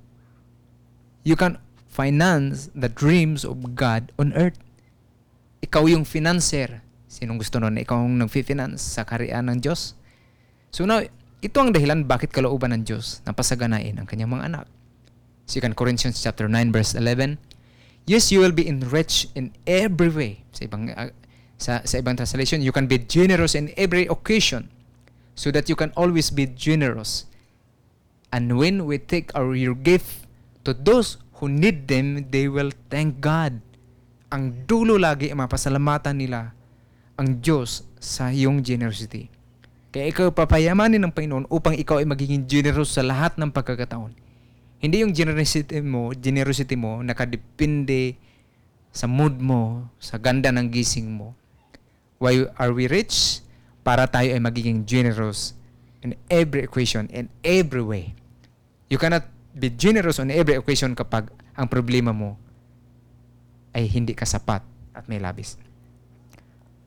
you 1.27 1.35
can 1.35 1.59
finance 1.91 2.71
the 2.71 2.87
dreams 2.87 3.43
of 3.43 3.75
God 3.75 4.15
on 4.15 4.31
earth. 4.39 4.63
Ikaw 5.59 5.91
yung 5.91 6.07
financer. 6.07 6.87
Sinong 7.11 7.43
gusto 7.43 7.59
nun? 7.59 7.75
Ikaw 7.83 7.99
ang 7.99 8.23
nag-finance 8.23 8.79
sa 8.79 9.03
kariyan 9.03 9.51
ng 9.51 9.59
Diyos. 9.59 9.99
So 10.71 10.87
now, 10.87 11.03
ito 11.43 11.57
ang 11.59 11.75
dahilan 11.75 12.07
bakit 12.07 12.31
kalooban 12.31 12.71
ng 12.71 12.87
Diyos 12.87 13.27
na 13.27 13.35
pasaganain 13.35 13.99
ang 13.99 14.07
kanyang 14.07 14.39
mga 14.39 14.55
anak. 14.55 14.67
2 15.51 15.75
Corinthians 15.75 16.23
chapter 16.23 16.47
9 16.47 16.71
verse 16.71 16.95
11. 16.95 17.43
Yes, 18.07 18.31
you 18.31 18.39
will 18.39 18.55
be 18.55 18.71
enriched 18.71 19.35
in 19.35 19.51
every 19.67 20.11
way. 20.11 20.47
Sa 20.55 20.71
ibang 20.71 20.95
uh, 20.95 21.11
sa, 21.59 21.83
sa 21.83 21.99
ibang 21.99 22.15
translation, 22.15 22.63
you 22.63 22.71
can 22.71 22.87
be 22.87 23.03
generous 23.03 23.59
in 23.59 23.75
every 23.75 24.07
occasion 24.07 24.71
so 25.35 25.51
that 25.51 25.67
you 25.67 25.75
can 25.75 25.91
always 25.99 26.31
be 26.31 26.47
generous. 26.47 27.27
And 28.31 28.59
when 28.59 28.87
we 28.87 28.99
take 29.03 29.35
our 29.35 29.57
your 29.57 29.75
gift 29.75 30.26
to 30.67 30.75
those 30.75 31.23
who 31.39 31.47
need 31.47 31.87
them, 31.87 32.27
they 32.35 32.51
will 32.51 32.75
thank 32.91 33.23
God. 33.23 33.63
Ang 34.35 34.67
dulo 34.67 34.99
lagi 34.99 35.31
ay 35.31 35.39
mapasalamatan 35.39 36.19
nila 36.19 36.51
ang 37.15 37.39
Diyos 37.39 37.87
sa 38.03 38.35
iyong 38.35 38.67
generosity. 38.67 39.31
Kaya 39.95 40.11
ikaw 40.11 40.35
papayamanin 40.35 41.01
ng 41.07 41.15
Panginoon 41.15 41.47
upang 41.49 41.79
ikaw 41.79 42.03
ay 42.03 42.07
magiging 42.11 42.45
generous 42.45 42.99
sa 42.99 43.07
lahat 43.07 43.39
ng 43.39 43.49
pagkakataon. 43.55 44.13
Hindi 44.83 45.07
yung 45.07 45.15
generosity 45.15 45.81
mo, 45.81 46.13
generosity 46.13 46.77
mo 46.77 47.01
nakadepende 47.01 48.19
sa 48.93 49.09
mood 49.09 49.39
mo, 49.39 49.89
sa 50.03 50.19
ganda 50.19 50.51
ng 50.53 50.69
gising 50.69 51.09
mo. 51.09 51.33
Why 52.19 52.51
are 52.59 52.75
we 52.75 52.91
rich? 52.91 53.41
Para 53.87 54.05
tayo 54.11 54.35
ay 54.35 54.43
magiging 54.43 54.83
generous 54.85 55.55
in 56.03 56.19
every 56.27 56.67
equation, 56.67 57.07
in 57.15 57.31
every 57.47 57.85
way. 57.85 58.19
You 58.91 58.99
cannot 58.99 59.36
be 59.57 59.73
generous 59.73 60.21
on 60.21 60.29
every 60.29 60.61
occasion 60.61 60.93
kapag 60.93 61.33
ang 61.57 61.65
problema 61.67 62.13
mo 62.13 62.37
ay 63.73 63.89
hindi 63.89 64.13
ka 64.13 64.29
sapat 64.29 64.61
at 64.93 65.09
may 65.09 65.17
labis. 65.17 65.57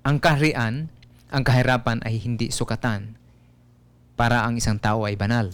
Ang 0.06 0.22
kaharian, 0.22 0.94
ang 1.34 1.44
kahirapan 1.46 2.06
ay 2.06 2.22
hindi 2.22 2.54
sukatan 2.54 3.18
para 4.14 4.46
ang 4.46 4.58
isang 4.58 4.78
tao 4.78 5.06
ay 5.10 5.18
banal. 5.18 5.50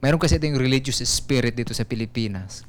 Meron 0.00 0.20
kasi 0.20 0.40
itong 0.40 0.56
religious 0.56 1.04
spirit 1.04 1.52
dito 1.52 1.76
sa 1.76 1.84
Pilipinas 1.84 2.64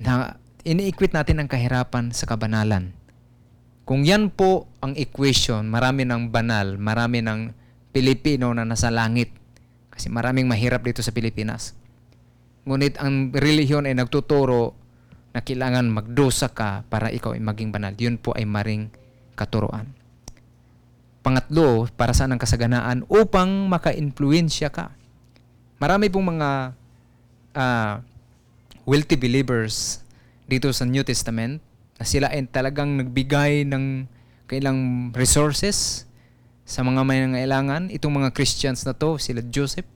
na 0.00 0.36
ini-equate 0.64 1.16
natin 1.16 1.40
ang 1.42 1.48
kahirapan 1.48 2.12
sa 2.12 2.28
kabanalan. 2.28 2.92
Kung 3.86 4.02
yan 4.02 4.34
po 4.34 4.66
ang 4.82 4.98
equation, 4.98 5.66
marami 5.70 6.02
ng 6.02 6.30
banal, 6.30 6.74
marami 6.74 7.22
ng 7.22 7.54
Pilipino 7.94 8.50
na 8.50 8.66
nasa 8.66 8.90
langit. 8.90 9.30
Kasi 9.96 10.12
maraming 10.12 10.44
mahirap 10.44 10.84
dito 10.84 11.00
sa 11.00 11.10
Pilipinas. 11.10 11.72
Ngunit 12.68 13.00
ang 13.00 13.32
relihiyon 13.32 13.88
ay 13.88 13.96
nagtuturo 13.96 14.76
na 15.32 15.40
kailangan 15.40 15.88
magdusa 15.88 16.52
ka 16.52 16.84
para 16.92 17.08
ikaw 17.08 17.32
ay 17.32 17.40
maging 17.40 17.72
banal. 17.72 17.96
Yun 17.96 18.20
po 18.20 18.36
ay 18.36 18.44
maring 18.44 18.92
katuruan. 19.32 19.88
Pangatlo, 21.24 21.90
para 21.96 22.14
saan 22.14 22.36
ang 22.36 22.40
kasaganaan? 22.40 23.02
Upang 23.10 23.66
maka-influensya 23.66 24.70
ka. 24.70 24.94
Marami 25.80 26.12
pong 26.12 26.36
mga 26.36 26.76
uh, 27.56 27.94
wealthy 28.86 29.18
believers 29.18 30.00
dito 30.46 30.70
sa 30.70 30.86
New 30.86 31.02
Testament 31.02 31.58
na 31.98 32.04
sila 32.06 32.30
ay 32.30 32.46
talagang 32.46 32.94
nagbigay 33.00 33.66
ng 33.66 34.06
kailang 34.46 35.10
resources 35.18 36.05
sa 36.66 36.82
mga 36.82 37.06
may 37.06 37.22
nangailangan. 37.22 37.94
Itong 37.94 38.18
mga 38.18 38.34
Christians 38.34 38.82
na 38.82 38.92
to, 38.92 39.22
sila 39.22 39.38
Joseph, 39.46 39.86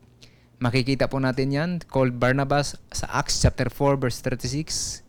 makikita 0.62 1.10
po 1.10 1.18
natin 1.18 1.50
yan, 1.50 1.70
called 1.90 2.22
Barnabas 2.22 2.78
sa 2.94 3.10
Acts 3.10 3.42
chapter 3.42 3.66
4 3.66 3.98
verse 3.98 4.22
36 4.22 5.02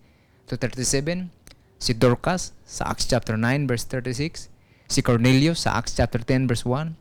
to 0.49 0.57
37. 0.57 1.29
Si 1.77 1.93
Dorcas 1.93 2.57
sa 2.65 2.89
Acts 2.89 3.05
chapter 3.05 3.37
9 3.37 3.69
verse 3.69 3.85
36. 3.85 4.49
Si 4.89 4.99
Cornelius 5.05 5.69
sa 5.69 5.77
Acts 5.77 5.93
chapter 5.93 6.19
10 6.25 6.49
verse 6.49 6.65
1. 6.65 6.97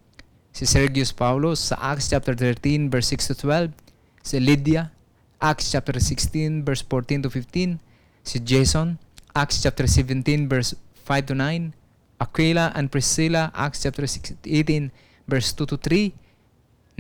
Si 0.53 0.69
Sergius 0.69 1.11
Paulus 1.17 1.73
sa 1.73 1.81
Acts 1.81 2.13
chapter 2.13 2.37
13 2.37 2.93
verse 2.93 3.17
6 3.17 3.33
to 3.33 3.35
12. 3.49 3.73
Si 4.21 4.37
Lydia, 4.37 4.93
Acts 5.41 5.73
chapter 5.73 5.97
16 5.97 6.69
verse 6.69 6.85
14 6.85 7.25
to 7.25 7.31
15. 7.33 7.81
Si 8.29 8.37
Jason, 8.45 9.01
Acts 9.33 9.65
chapter 9.65 9.89
17 9.89 10.53
verse 10.53 10.77
5 11.09 11.33
to 11.33 11.35
9. 11.35 11.80
Aquila 12.21 12.71
and 12.77 12.93
Priscilla, 12.93 13.49
Acts 13.57 13.83
chapter 13.83 14.05
18 14.05 14.93
verse 15.27 15.57
2 15.57 15.67
to 15.67 15.77
3. 15.81 16.13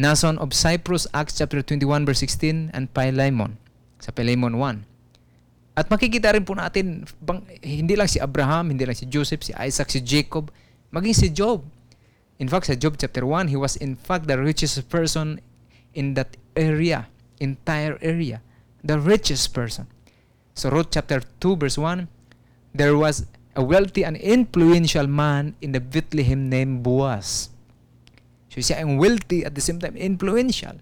Nason 0.00 0.40
of 0.40 0.56
Cyprus, 0.56 1.04
Acts 1.12 1.36
chapter 1.36 1.60
21 1.60 2.08
verse 2.08 2.24
16 2.24 2.72
and 2.72 2.88
Philemon 2.96 3.60
sa 4.00 4.10
Philemon 4.16 4.56
1. 4.56 4.88
At 5.76 5.92
makikita 5.92 6.32
rin 6.32 6.42
po 6.42 6.56
natin, 6.56 7.04
bang, 7.20 7.44
hindi 7.60 7.94
lang 7.94 8.08
si 8.08 8.16
Abraham, 8.16 8.72
hindi 8.72 8.88
lang 8.88 8.96
si 8.96 9.04
Joseph, 9.06 9.44
si 9.44 9.52
Isaac, 9.60 9.92
si 9.92 10.00
Jacob, 10.00 10.48
maging 10.88 11.16
si 11.16 11.28
Job. 11.28 11.62
In 12.40 12.48
fact, 12.48 12.72
sa 12.72 12.74
Job 12.74 12.96
chapter 12.96 13.28
1, 13.28 13.52
he 13.52 13.56
was 13.60 13.76
in 13.76 13.94
fact 13.94 14.24
the 14.24 14.40
richest 14.40 14.80
person 14.88 15.40
in 15.92 16.16
that 16.16 16.32
area, 16.56 17.08
entire 17.38 18.00
area. 18.00 18.40
The 18.80 18.96
richest 18.96 19.52
person. 19.52 19.84
So 20.56 20.72
Ruth 20.72 20.88
chapter 20.90 21.20
2 21.20 21.56
verse 21.60 21.76
1, 21.76 22.08
there 22.72 22.96
was 22.96 23.28
a 23.61 23.62
wealthy 23.62 24.09
and 24.09 24.17
influential 24.17 25.05
man 25.05 25.52
in 25.61 25.76
the 25.76 25.83
Bethlehem 25.85 26.49
named 26.49 26.81
Boaz. 26.81 27.52
So 28.49 28.64
siya 28.64 28.81
ang 28.81 28.97
wealthy 28.97 29.45
at 29.45 29.52
the 29.52 29.61
same 29.61 29.76
time 29.76 30.00
influential. 30.00 30.81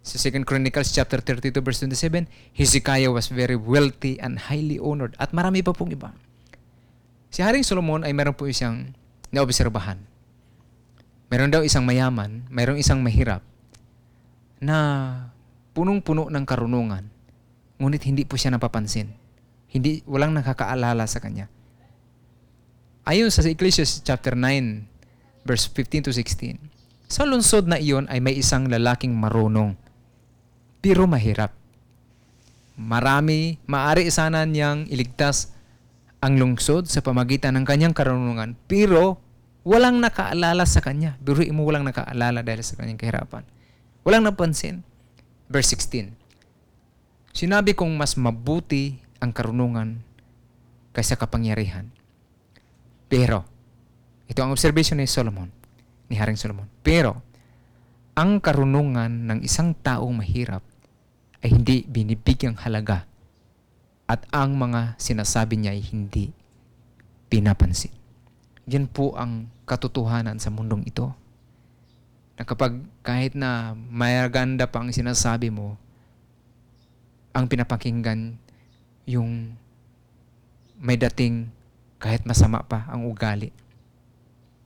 Sa 0.00 0.16
2 0.16 0.46
Chronicles 0.46 0.94
chapter 0.94 1.18
32 1.20 1.60
verse 1.60 1.82
27, 1.82 2.30
Hezekiah 2.54 3.10
was 3.10 3.28
very 3.28 3.58
wealthy 3.58 4.16
and 4.22 4.48
highly 4.48 4.78
honored. 4.78 5.18
At 5.18 5.34
marami 5.34 5.60
pa 5.66 5.74
pong 5.74 5.92
iba. 5.92 6.14
Si 7.28 7.42
Haring 7.42 7.66
Solomon 7.66 8.06
ay 8.06 8.14
meron 8.14 8.38
po 8.38 8.46
isang 8.46 8.96
naobserbahan. 9.34 10.00
Meron 11.28 11.52
daw 11.52 11.62
isang 11.62 11.84
mayaman, 11.84 12.48
meron 12.50 12.80
isang 12.80 13.04
mahirap 13.04 13.44
na 14.58 14.78
punong-puno 15.76 16.32
ng 16.32 16.44
karunungan. 16.48 17.06
Ngunit 17.78 18.02
hindi 18.08 18.26
po 18.26 18.34
siya 18.34 18.56
napapansin. 18.56 19.14
Hindi, 19.70 20.02
walang 20.08 20.34
nakakaalala 20.34 21.06
sa 21.06 21.22
kanya. 21.22 21.46
Ayon 23.10 23.26
sa 23.26 23.42
Ecclesiastes 23.42 24.06
chapter 24.06 24.38
9, 24.38 24.86
verse 25.42 25.66
15 25.66 26.06
to 26.06 26.10
16, 26.14 26.62
sa 27.10 27.26
lungsod 27.26 27.66
na 27.66 27.74
iyon 27.74 28.06
ay 28.06 28.22
may 28.22 28.38
isang 28.38 28.70
lalaking 28.70 29.10
marunong, 29.18 29.74
pero 30.78 31.10
mahirap. 31.10 31.50
Marami, 32.78 33.58
maari 33.66 34.06
sana 34.14 34.46
niyang 34.46 34.86
iligtas 34.86 35.50
ang 36.22 36.38
lungsod 36.38 36.86
sa 36.86 37.02
pamagitan 37.02 37.58
ng 37.58 37.66
kanyang 37.66 37.98
karunungan, 37.98 38.54
pero 38.70 39.18
walang 39.66 39.98
nakaalala 39.98 40.62
sa 40.62 40.78
kanya. 40.78 41.18
Biruin 41.18 41.50
mo 41.50 41.66
walang 41.66 41.82
nakaalala 41.82 42.46
dahil 42.46 42.62
sa 42.62 42.78
kanyang 42.78 43.02
kahirapan. 43.02 43.42
Walang 44.06 44.22
napansin. 44.22 44.86
Verse 45.50 45.74
16. 45.74 46.14
Sinabi 47.34 47.74
kong 47.74 47.90
mas 47.90 48.14
mabuti 48.14 49.02
ang 49.18 49.34
karunungan 49.34 49.98
kaysa 50.94 51.18
kapangyarihan. 51.18 51.90
Pero, 53.10 53.42
ito 54.30 54.38
ang 54.38 54.54
observation 54.54 55.02
ni 55.02 55.10
Solomon, 55.10 55.50
ni 56.06 56.14
Haring 56.14 56.38
Solomon. 56.38 56.70
Pero, 56.86 57.18
ang 58.14 58.38
karunungan 58.38 59.10
ng 59.26 59.38
isang 59.42 59.74
taong 59.74 60.14
mahirap 60.14 60.62
ay 61.42 61.50
hindi 61.50 61.82
binibigyang 61.82 62.54
halaga 62.62 63.10
at 64.06 64.26
ang 64.30 64.54
mga 64.54 64.94
sinasabi 64.98 65.58
niya 65.58 65.74
ay 65.74 65.82
hindi 65.82 66.30
pinapansin. 67.30 67.94
Yan 68.70 68.86
po 68.86 69.14
ang 69.18 69.50
katotohanan 69.66 70.38
sa 70.42 70.50
mundong 70.50 70.86
ito. 70.86 71.10
Na 72.34 72.42
kapag 72.42 72.78
kahit 73.06 73.38
na 73.38 73.74
mayaganda 73.74 74.66
pa 74.66 74.82
ang 74.82 74.90
sinasabi 74.90 75.50
mo, 75.50 75.78
ang 77.30 77.46
pinapakinggan 77.46 78.34
yung 79.06 79.54
may 80.78 80.98
dating 80.98 81.50
kahit 82.00 82.24
masama 82.24 82.64
pa 82.64 82.88
ang 82.88 83.04
ugali. 83.04 83.52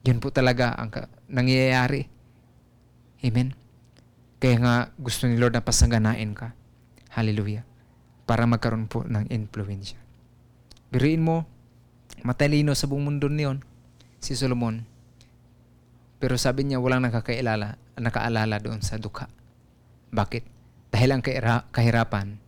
Yun 0.07 0.23
po 0.23 0.31
talaga 0.31 0.73
ang 0.79 0.95
nangyayari. 1.27 2.07
Amen? 3.27 3.53
Kaya 4.39 4.57
nga 4.61 4.75
gusto 4.95 5.27
ni 5.27 5.35
Lord 5.35 5.59
na 5.59 5.65
pasaganain 5.65 6.31
ka. 6.37 6.55
Hallelujah. 7.11 7.67
Para 8.25 8.47
magkaroon 8.47 8.87
po 8.87 9.03
ng 9.03 9.29
influensya. 9.35 9.99
Biriin 10.95 11.27
mo, 11.27 11.43
matalino 12.23 12.71
sa 12.79 12.87
buong 12.87 13.11
mundo 13.11 13.27
niyon, 13.27 13.65
si 14.23 14.39
Solomon. 14.39 14.87
Pero 16.23 16.39
sabi 16.39 16.65
niya 16.69 16.79
walang 16.79 17.03
nakakailala, 17.03 17.77
nakaalala 17.99 18.57
doon 18.63 18.81
sa 18.81 18.97
dukha. 18.97 19.27
Bakit? 20.15 20.45
Dahil 20.95 21.11
ang 21.11 21.23
kahirapan 21.75 22.39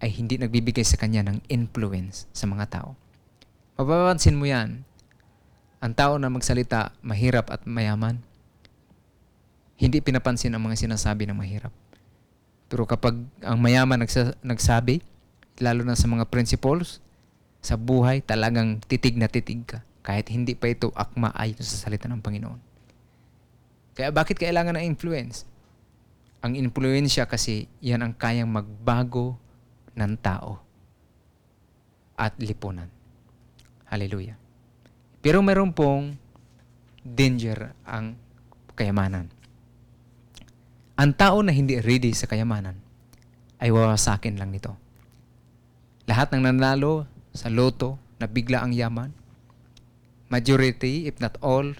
ay 0.00 0.10
hindi 0.10 0.40
nagbibigay 0.40 0.86
sa 0.86 0.96
kanya 0.96 1.20
ng 1.28 1.44
influence 1.52 2.24
sa 2.32 2.48
mga 2.48 2.80
tao. 2.80 2.96
Mapapansin 3.74 4.38
mo 4.38 4.46
yan. 4.46 4.86
Ang 5.82 5.92
tao 5.98 6.14
na 6.14 6.30
magsalita, 6.30 6.94
mahirap 7.02 7.50
at 7.50 7.66
mayaman, 7.66 8.22
hindi 9.74 9.98
pinapansin 9.98 10.54
ang 10.54 10.62
mga 10.62 10.86
sinasabi 10.86 11.26
ng 11.26 11.34
mahirap. 11.34 11.74
Pero 12.70 12.86
kapag 12.86 13.18
ang 13.42 13.58
mayaman 13.58 14.06
nagsa- 14.06 14.38
nagsabi, 14.46 15.02
lalo 15.58 15.82
na 15.82 15.98
sa 15.98 16.06
mga 16.06 16.30
principles, 16.30 17.02
sa 17.58 17.74
buhay, 17.74 18.22
talagang 18.22 18.78
titig 18.86 19.18
na 19.18 19.26
titig 19.26 19.66
ka. 19.66 19.82
Kahit 20.06 20.30
hindi 20.30 20.54
pa 20.54 20.70
ito 20.70 20.94
akma 20.94 21.34
ayon 21.34 21.58
sa 21.58 21.88
salita 21.88 22.06
ng 22.06 22.22
Panginoon. 22.22 22.60
Kaya 23.98 24.14
bakit 24.14 24.38
kailangan 24.38 24.78
ng 24.78 24.86
influence? 24.86 25.48
Ang 26.46 26.54
influensya 26.60 27.26
kasi 27.26 27.66
yan 27.82 28.06
ang 28.06 28.14
kayang 28.14 28.52
magbago 28.52 29.34
ng 29.98 30.12
tao 30.20 30.62
at 32.14 32.36
lipunan. 32.38 32.86
Hallelujah. 33.94 34.34
Pero 35.22 35.38
meron 35.38 35.70
pong 35.70 36.18
danger 37.06 37.78
ang 37.86 38.18
kayamanan. 38.74 39.30
Ang 40.98 41.14
tao 41.14 41.38
na 41.46 41.54
hindi 41.54 41.78
ready 41.78 42.10
sa 42.10 42.26
kayamanan 42.26 42.74
ay 43.62 43.70
wawasakin 43.70 44.34
lang 44.34 44.50
nito. 44.50 44.74
Lahat 46.10 46.34
ng 46.34 46.42
nanalo 46.42 47.06
sa 47.30 47.46
loto 47.46 48.02
na 48.18 48.26
bigla 48.26 48.66
ang 48.66 48.74
yaman, 48.74 49.14
majority, 50.26 51.06
if 51.06 51.22
not 51.22 51.38
all, 51.38 51.78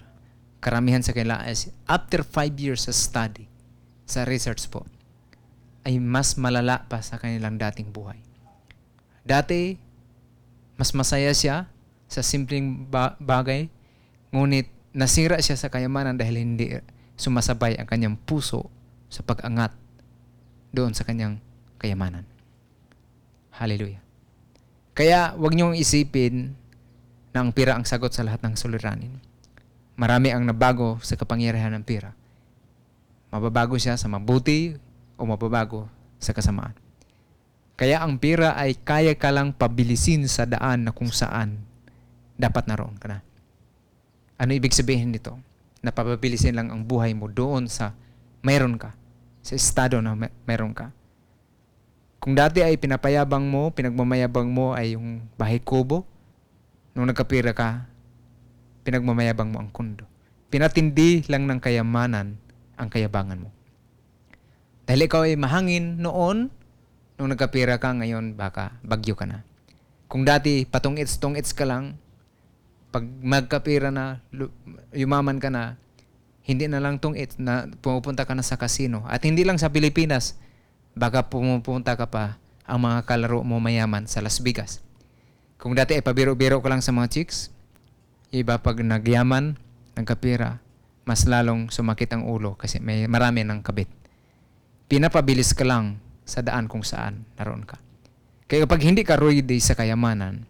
karamihan 0.63 1.03
sa 1.03 1.11
kanila 1.11 1.43
is 1.51 1.67
after 1.91 2.23
5 2.23 2.55
years 2.55 2.87
sa 2.87 2.95
study, 2.95 3.51
sa 4.07 4.23
research 4.23 4.71
po, 4.71 4.87
ay 5.83 5.99
mas 5.99 6.39
malala 6.39 6.87
pa 6.87 7.03
sa 7.03 7.19
kanilang 7.19 7.59
dating 7.59 7.91
buhay. 7.91 8.23
Dati, 9.27 9.75
mas 10.79 10.95
masaya 10.95 11.35
siya 11.35 11.74
sa 12.05 12.21
simpleng 12.21 12.85
ba- 12.89 13.17
bagay, 13.17 13.67
ngunit 14.31 14.69
nasira 14.95 15.41
siya 15.41 15.59
sa 15.59 15.67
kayamanan 15.67 16.15
dahil 16.15 16.39
hindi 16.39 16.77
sumasabay 17.19 17.75
ang 17.75 17.87
kanyang 17.87 18.15
puso 18.15 18.71
sa 19.11 19.23
pag-angat 19.23 19.75
doon 20.75 20.91
sa 20.91 21.07
kanyang 21.07 21.39
kayamanan. 21.79 22.27
Hallelujah. 23.55 24.03
Kaya 24.95 25.35
wag 25.35 25.55
niyong 25.55 25.75
isipin 25.75 26.55
na 27.35 27.43
ang 27.43 27.51
pira 27.51 27.75
ang 27.75 27.83
sagot 27.83 28.15
sa 28.15 28.23
lahat 28.23 28.43
ng 28.43 28.55
suliranin. 28.55 29.19
Marami 29.99 30.31
ang 30.31 30.47
nabago 30.47 30.99
sa 31.03 31.19
kapangyarihan 31.19 31.71
ng 31.75 31.83
pira. 31.83 32.15
Mababago 33.31 33.75
siya 33.75 33.99
sa 33.99 34.07
mabuti 34.07 34.75
o 35.19 35.27
mababago 35.27 35.87
sa 36.19 36.31
kasamaan. 36.31 36.75
Kaya 37.75 37.99
ang 37.99 38.15
pira 38.15 38.55
ay 38.55 38.79
kaya 38.79 39.19
ka 39.19 39.35
lang 39.35 39.51
pabilisin 39.51 40.23
sa 40.31 40.47
daan 40.47 40.87
na 40.87 40.95
kung 40.95 41.11
saan 41.11 41.64
dapat 42.35 42.67
naroon 42.67 42.95
ka 42.99 43.07
na. 43.07 43.19
Ano 44.35 44.51
ibig 44.51 44.75
sabihin 44.75 45.15
nito? 45.15 45.39
Napapabilisin 45.79 46.55
lang 46.55 46.71
ang 46.71 46.83
buhay 46.83 47.15
mo 47.15 47.31
doon 47.31 47.71
sa 47.71 47.95
mayroon 48.43 48.75
ka, 48.75 48.91
sa 49.39 49.55
estado 49.55 50.03
na 50.03 50.13
may- 50.13 50.33
mayroon 50.43 50.75
ka. 50.75 50.91
Kung 52.19 52.33
dati 52.33 52.65
ay 52.65 52.75
pinapayabang 52.81 53.45
mo, 53.45 53.69
pinagmamayabang 53.69 54.49
mo 54.49 54.73
ay 54.73 54.97
yung 54.97 55.21
bahay 55.37 55.61
kubo, 55.61 56.03
nung 56.97 57.05
nagkapira 57.05 57.53
ka, 57.53 57.85
pinagmamayabang 58.81 59.53
mo 59.53 59.61
ang 59.61 59.69
kundo. 59.69 60.09
Pinatindi 60.49 61.27
lang 61.29 61.45
ng 61.45 61.59
kayamanan 61.61 62.37
ang 62.75 62.89
kayabangan 62.89 63.45
mo. 63.45 63.49
Dahil 64.85 65.05
ikaw 65.09 65.25
ay 65.25 65.37
mahangin 65.37 66.01
noon, 66.01 66.49
nung 67.17 67.29
nagkapira 67.29 67.81
ka, 67.81 67.93
ngayon 67.93 68.37
baka 68.37 68.77
bagyo 68.85 69.17
ka 69.17 69.25
na. 69.25 69.41
Kung 70.05 70.21
dati 70.25 70.65
patungits-tungits 70.69 71.53
ka 71.57 71.65
lang, 71.65 71.97
pag 72.95 73.03
magkapira 73.03 73.91
na, 73.91 74.23
yumaman 74.95 75.43
ka 75.43 75.51
na, 75.51 75.75
hindi 76.47 76.71
na 76.71 76.79
lang 76.79 76.95
tungits 76.95 77.35
na 77.35 77.67
pumupunta 77.83 78.23
ka 78.23 78.31
na 78.31 78.39
sa 78.39 78.55
casino. 78.55 79.03
At 79.11 79.27
hindi 79.27 79.43
lang 79.43 79.59
sa 79.59 79.67
Pilipinas, 79.67 80.39
baka 80.95 81.27
pumupunta 81.27 81.99
ka 81.99 82.07
pa 82.07 82.39
ang 82.63 82.87
mga 82.87 83.03
kalaro 83.03 83.43
mo 83.43 83.59
mayaman 83.59 84.07
sa 84.07 84.23
Las 84.23 84.39
Vegas. 84.39 84.79
Kung 85.59 85.75
dati 85.75 85.91
ay 85.91 86.07
pabiro-biro 86.07 86.63
ko 86.63 86.71
lang 86.71 86.79
sa 86.79 86.95
mga 86.95 87.11
chicks, 87.11 87.51
iba 88.31 88.63
pag 88.63 88.79
nagyaman, 88.79 89.59
nagkapira, 89.99 90.63
mas 91.03 91.27
lalong 91.27 91.67
sumakit 91.67 92.15
ang 92.15 92.23
ulo 92.23 92.55
kasi 92.55 92.79
may 92.79 93.11
marami 93.11 93.43
ng 93.43 93.59
kabit. 93.59 93.91
Pinapabilis 94.87 95.51
ka 95.51 95.67
lang 95.67 95.99
sa 96.23 96.39
daan 96.39 96.71
kung 96.71 96.87
saan 96.87 97.27
naroon 97.35 97.67
ka. 97.67 97.75
Kaya 98.47 98.63
kapag 98.63 98.87
hindi 98.87 99.03
ka 99.03 99.19
ready 99.19 99.59
sa 99.59 99.75
kayamanan, 99.75 100.47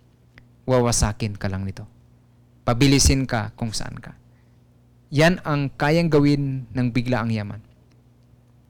wawasakin 0.69 1.41
ka 1.41 1.49
lang 1.49 1.65
nito. 1.65 1.94
Pabilisin 2.65 3.29
ka 3.29 3.53
kung 3.53 3.69
saan 3.69 3.93
ka. 4.01 4.17
Yan 5.13 5.37
ang 5.45 5.69
kayang 5.69 6.09
gawin 6.09 6.65
ng 6.73 6.87
bigla 6.89 7.21
ang 7.21 7.29
yaman. 7.29 7.61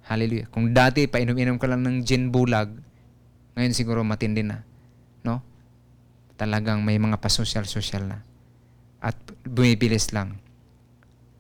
Hallelujah. 0.06 0.52
Kung 0.52 0.76
dati 0.76 1.08
painom-inom 1.08 1.58
ka 1.58 1.66
lang 1.66 1.82
ng 1.82 2.04
gin 2.04 2.30
bulag, 2.30 2.70
ngayon 3.56 3.74
siguro 3.74 4.04
matindi 4.04 4.44
na. 4.44 4.62
No? 5.24 5.40
Talagang 6.36 6.84
may 6.84 7.00
mga 7.00 7.18
pasosyal-sosyal 7.18 8.04
na. 8.06 8.20
At 9.00 9.16
bumibilis 9.48 10.12
lang 10.12 10.38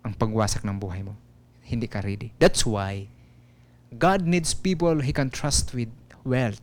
ang 0.01 0.15
pagwasak 0.15 0.63
ng 0.63 0.79
buhay 0.79 1.03
mo. 1.03 1.13
Hindi 1.67 1.91
ka 1.91 1.99
ready. 2.01 2.31
That's 2.39 2.63
why 2.63 3.11
God 3.99 4.23
needs 4.23 4.55
people 4.55 5.03
He 5.03 5.11
can 5.11 5.27
trust 5.27 5.75
with 5.75 5.91
wealth. 6.23 6.61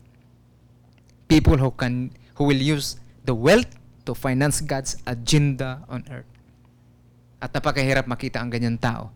People 1.28 1.60
who 1.60 1.68
can 1.74 2.16
who 2.40 2.48
will 2.48 2.58
use 2.58 2.96
the 3.28 3.36
wealth 3.36 3.68
to 4.04 4.12
finance 4.14 4.62
God's 4.62 4.98
agenda 5.06 5.82
on 5.86 6.02
earth. 6.10 6.28
At 7.42 7.50
napakahirap 7.54 8.06
makita 8.06 8.38
ang 8.38 8.50
ganyan 8.50 8.78
tao. 8.78 9.10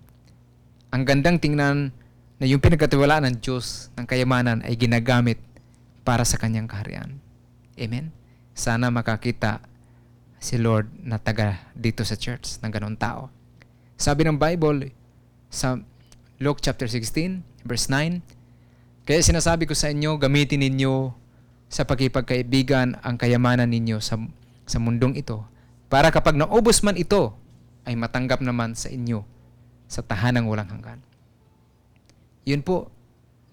Ang 0.90 1.06
gandang 1.06 1.38
tingnan 1.38 1.90
na 2.36 2.44
yung 2.44 2.60
pinagkatiwalaan 2.60 3.26
ng 3.30 3.36
Diyos 3.40 3.88
ng 3.96 4.06
kayamanan 4.06 4.62
ay 4.66 4.76
ginagamit 4.76 5.40
para 6.06 6.22
sa 6.22 6.38
kanyang 6.38 6.70
kaharian. 6.70 7.18
Amen? 7.74 8.12
Sana 8.54 8.92
makakita 8.92 9.60
si 10.38 10.60
Lord 10.60 10.86
na 11.02 11.18
taga 11.18 11.58
dito 11.74 12.04
sa 12.06 12.14
church 12.14 12.62
ng 12.62 12.70
ganong 12.70 12.98
tao. 12.98 13.32
Sabi 13.96 14.28
ng 14.28 14.36
Bible 14.36 14.92
sa 15.48 15.80
Luke 16.36 16.60
chapter 16.60 16.84
16, 16.84 17.64
verse 17.64 17.88
9, 17.88 18.20
Kaya 19.08 19.20
sinasabi 19.24 19.64
ko 19.64 19.72
sa 19.72 19.88
inyo, 19.88 20.20
gamitin 20.20 20.60
ninyo 20.60 21.14
sa 21.66 21.88
pagkipagkaibigan 21.88 23.00
ang 23.00 23.16
kayamanan 23.16 23.72
ninyo 23.72 23.98
sa, 23.98 24.20
sa 24.66 24.82
mundong 24.82 25.14
ito 25.14 25.46
para 25.86 26.10
kapag 26.10 26.34
naubos 26.34 26.82
man 26.82 26.98
ito, 26.98 27.30
ay 27.86 27.94
matanggap 27.94 28.42
naman 28.42 28.74
sa 28.74 28.90
inyo 28.90 29.22
sa 29.86 30.02
tahanang 30.02 30.50
walang 30.50 30.66
hanggan. 30.66 30.98
Yun 32.42 32.66
po, 32.66 32.90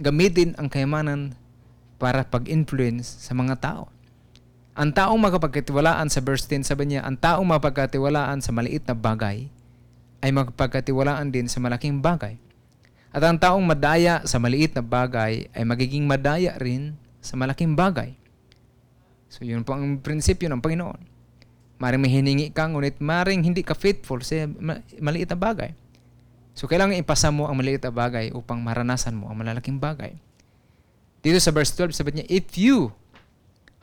gamitin 0.01 0.57
ang 0.57 0.65
kayamanan 0.65 1.37
para 2.01 2.25
pag-influence 2.25 3.05
sa 3.21 3.37
mga 3.37 3.61
tao. 3.61 3.93
Ang 4.73 4.89
taong 4.89 5.21
makapagkatiwalaan 5.21 6.09
sa 6.09 6.17
verse 6.25 6.49
10, 6.49 6.65
sabi 6.65 6.89
niya, 6.89 7.05
ang 7.05 7.13
taong 7.13 7.45
mapagkatiwalaan 7.45 8.41
sa 8.41 8.49
maliit 8.49 8.81
na 8.89 8.97
bagay 8.97 9.45
ay 10.25 10.29
magpagkatiwalaan 10.33 11.29
din 11.29 11.45
sa 11.45 11.61
malaking 11.61 12.01
bagay. 12.01 12.41
At 13.13 13.21
ang 13.21 13.37
taong 13.37 13.61
madaya 13.61 14.25
sa 14.25 14.41
maliit 14.41 14.73
na 14.73 14.81
bagay 14.81 15.45
ay 15.53 15.63
magiging 15.69 16.09
madaya 16.09 16.57
rin 16.57 16.97
sa 17.21 17.37
malaking 17.37 17.77
bagay. 17.77 18.17
So 19.33 19.41
yun 19.41 19.65
po 19.65 19.73
ang 19.73 19.97
prinsipyo 19.97 20.45
ng 20.53 20.61
Panginoon. 20.61 21.09
Maring 21.81 22.01
may 22.05 22.13
hiningi 22.13 22.47
ka, 22.53 22.69
ngunit 22.69 23.01
maring 23.01 23.41
hindi 23.41 23.65
ka 23.65 23.73
faithful 23.73 24.21
sa 24.21 24.45
ma- 24.45 24.85
maliit 25.01 25.33
na 25.33 25.39
bagay. 25.41 25.73
So 26.53 26.69
kailangan 26.69 27.01
ipasa 27.01 27.33
mo 27.33 27.49
ang 27.49 27.57
maliit 27.57 27.81
na 27.81 27.89
bagay 27.89 28.29
upang 28.29 28.61
maranasan 28.61 29.17
mo 29.17 29.33
ang 29.33 29.41
malalaking 29.41 29.81
bagay. 29.81 30.13
Dito 31.25 31.41
sa 31.41 31.49
verse 31.49 31.73
12, 31.73 31.97
sabi 31.97 32.09
niya, 32.13 32.29
If 32.29 32.61
you 32.61 32.93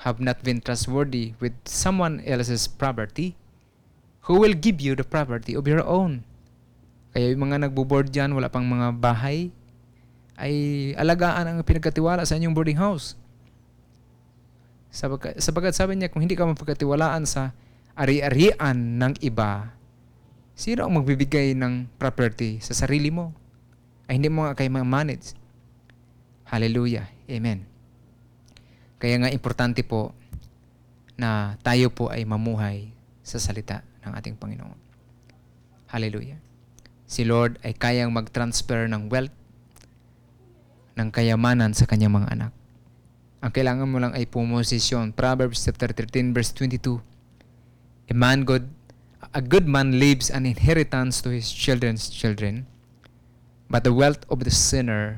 have 0.06 0.22
not 0.22 0.38
been 0.46 0.62
trustworthy 0.62 1.34
with 1.42 1.58
someone 1.66 2.22
else's 2.22 2.70
property, 2.70 3.34
who 4.30 4.38
will 4.38 4.54
give 4.54 4.78
you 4.78 4.94
the 4.94 5.02
property 5.02 5.58
of 5.58 5.66
your 5.66 5.82
own? 5.82 6.22
Kaya 7.10 7.34
yung 7.34 7.50
mga 7.50 7.66
nagbo-board 7.66 8.14
dyan, 8.14 8.38
wala 8.38 8.46
pang 8.46 8.70
mga 8.70 9.02
bahay, 9.02 9.50
ay 10.38 10.54
alagaan 10.94 11.50
ang 11.50 11.58
pinagkatiwala 11.66 12.22
sa 12.22 12.38
inyong 12.38 12.54
boarding 12.54 12.78
house. 12.78 13.18
Sabagat, 14.90 15.38
sabagat 15.38 15.74
sabi 15.78 15.94
niya, 15.94 16.10
kung 16.10 16.22
hindi 16.22 16.34
ka 16.34 16.50
mapagkatiwalaan 16.50 17.22
sa 17.22 17.54
ari-arian 17.94 18.74
ng 18.98 19.22
iba, 19.22 19.70
sino 20.58 20.84
ang 20.84 20.98
magbibigay 20.98 21.54
ng 21.54 21.86
property 21.96 22.58
sa 22.58 22.74
sarili 22.74 23.14
mo? 23.14 23.30
Ay 24.10 24.18
hindi 24.18 24.26
mo 24.26 24.44
nga 24.44 24.58
kayo 24.58 24.70
manage. 24.74 25.38
Hallelujah. 26.50 27.06
Amen. 27.30 27.62
Kaya 28.98 29.16
nga 29.22 29.30
importante 29.30 29.86
po 29.86 30.10
na 31.14 31.54
tayo 31.62 31.94
po 31.94 32.10
ay 32.10 32.26
mamuhay 32.26 32.90
sa 33.22 33.38
salita 33.38 33.86
ng 34.02 34.12
ating 34.18 34.34
Panginoon. 34.34 34.78
Hallelujah. 35.86 36.36
Si 37.06 37.22
Lord 37.22 37.62
ay 37.62 37.78
kayang 37.78 38.10
mag-transfer 38.10 38.90
ng 38.90 39.06
wealth, 39.06 39.34
ng 40.98 41.08
kayamanan 41.14 41.72
sa 41.72 41.86
kanyang 41.86 42.18
mga 42.18 42.28
anak. 42.34 42.52
Ang 43.40 43.56
kailangan 43.56 43.88
mo 43.88 43.96
lang 43.96 44.12
ay 44.12 44.28
pumosisyon. 44.28 45.16
Proverbs 45.16 45.64
chapter 45.64 45.88
13 45.88 46.36
verse 46.36 46.52
22. 46.52 47.00
A 48.12 48.14
man 48.16 48.44
good 48.44 48.68
a 49.32 49.40
good 49.40 49.64
man 49.64 49.96
leaves 49.96 50.28
an 50.28 50.44
inheritance 50.44 51.24
to 51.24 51.32
his 51.32 51.48
children's 51.48 52.12
children, 52.12 52.68
but 53.72 53.80
the 53.80 53.96
wealth 53.96 54.28
of 54.28 54.44
the 54.44 54.52
sinner 54.52 55.16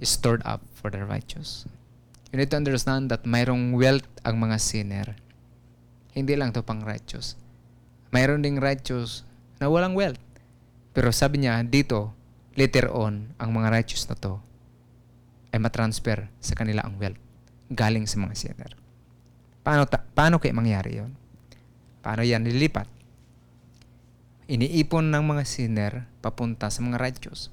is 0.00 0.08
stored 0.08 0.40
up 0.48 0.64
for 0.72 0.88
the 0.88 1.04
righteous. 1.04 1.68
You 2.32 2.40
need 2.40 2.48
to 2.56 2.60
understand 2.60 3.12
that 3.12 3.28
mayroong 3.28 3.76
wealth 3.76 4.08
ang 4.24 4.40
mga 4.40 4.56
sinner. 4.56 5.06
Hindi 6.16 6.40
lang 6.40 6.56
to 6.56 6.64
pang 6.64 6.80
righteous. 6.88 7.36
Mayroon 8.16 8.40
ding 8.40 8.64
righteous 8.64 9.28
na 9.60 9.68
walang 9.68 9.92
wealth. 9.92 10.20
Pero 10.96 11.12
sabi 11.12 11.44
niya 11.44 11.60
dito, 11.68 12.16
later 12.56 12.88
on, 12.88 13.36
ang 13.36 13.52
mga 13.52 13.68
righteous 13.68 14.08
na 14.08 14.16
to 14.16 14.40
ay 15.52 15.60
matransfer 15.60 16.32
sa 16.40 16.56
kanila 16.56 16.80
ang 16.80 16.96
wealth 16.96 17.25
galing 17.70 18.06
sa 18.06 18.22
mga 18.22 18.34
sinner. 18.38 18.72
Paano, 19.66 19.86
ta- 19.90 20.06
paano 20.14 20.38
kaya 20.38 20.54
mangyari 20.54 21.02
yon? 21.02 21.12
Paano 22.04 22.22
yan 22.22 22.46
nililipat? 22.46 22.86
Iniipon 24.46 25.10
ng 25.10 25.24
mga 25.26 25.42
sinner 25.42 25.92
papunta 26.22 26.70
sa 26.70 26.78
mga 26.86 27.02
righteous. 27.02 27.50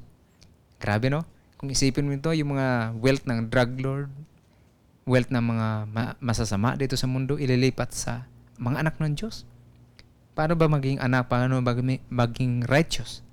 Grabe 0.78 1.10
no? 1.10 1.26
Kung 1.58 1.74
isipin 1.74 2.06
mo 2.06 2.14
ito, 2.14 2.30
yung 2.36 2.54
mga 2.54 2.94
wealth 3.02 3.26
ng 3.26 3.50
drug 3.50 3.72
lord, 3.82 4.12
wealth 5.10 5.32
ng 5.34 5.42
mga 5.42 5.68
ma- 5.90 6.16
masasama 6.22 6.78
dito 6.78 6.94
sa 6.94 7.10
mundo, 7.10 7.42
ililipat 7.42 7.90
sa 7.96 8.30
mga 8.62 8.86
anak 8.86 8.96
ng 9.02 9.18
Diyos. 9.18 9.48
Paano 10.38 10.54
ba 10.54 10.70
maging 10.70 11.02
anak? 11.02 11.30
Paano 11.32 11.58
ba 11.66 11.74
maging 12.10 12.68
righteous? 12.70 13.26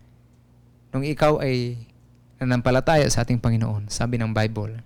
Nung 0.95 1.05
ikaw 1.05 1.39
ay 1.45 1.85
nanampalataya 2.41 3.05
sa 3.13 3.29
ating 3.29 3.39
Panginoon, 3.39 3.93
sabi 3.93 4.17
ng 4.17 4.33
Bible, 4.33 4.81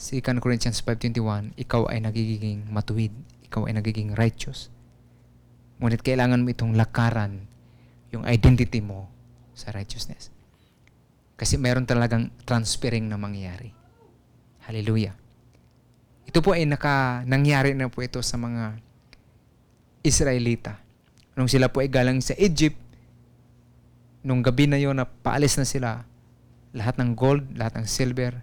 2 0.00 0.24
Corinthians 0.40 0.80
5.21, 0.80 1.60
ikaw 1.60 1.84
ay 1.92 2.00
nagiging 2.00 2.64
matuwid, 2.72 3.12
ikaw 3.44 3.68
ay 3.68 3.76
nagiging 3.76 4.16
righteous. 4.16 4.72
Ngunit 5.76 6.00
kailangan 6.00 6.40
mo 6.40 6.48
itong 6.48 6.72
lakaran 6.72 7.44
yung 8.08 8.24
identity 8.24 8.80
mo 8.80 9.12
sa 9.52 9.76
righteousness. 9.76 10.32
Kasi 11.36 11.60
mayroon 11.60 11.84
talagang 11.84 12.32
transferring 12.48 13.12
na 13.12 13.20
mangyayari. 13.20 13.76
Hallelujah. 14.64 15.12
Ito 16.24 16.40
po 16.40 16.56
ay 16.56 16.64
naka, 16.64 17.20
nangyari 17.28 17.76
na 17.76 17.92
po 17.92 18.00
ito 18.00 18.24
sa 18.24 18.40
mga 18.40 18.80
Israelita. 20.00 20.80
Nung 21.36 21.52
sila 21.52 21.68
po 21.68 21.84
ay 21.84 21.92
galang 21.92 22.24
sa 22.24 22.32
Egypt, 22.40 22.80
nung 24.24 24.40
gabi 24.40 24.64
na 24.64 24.80
yon 24.80 24.96
na 24.96 25.04
paalis 25.04 25.60
na 25.60 25.68
sila, 25.68 26.08
lahat 26.72 26.96
ng 26.96 27.12
gold, 27.12 27.44
lahat 27.52 27.76
ng 27.76 27.84
silver, 27.84 28.40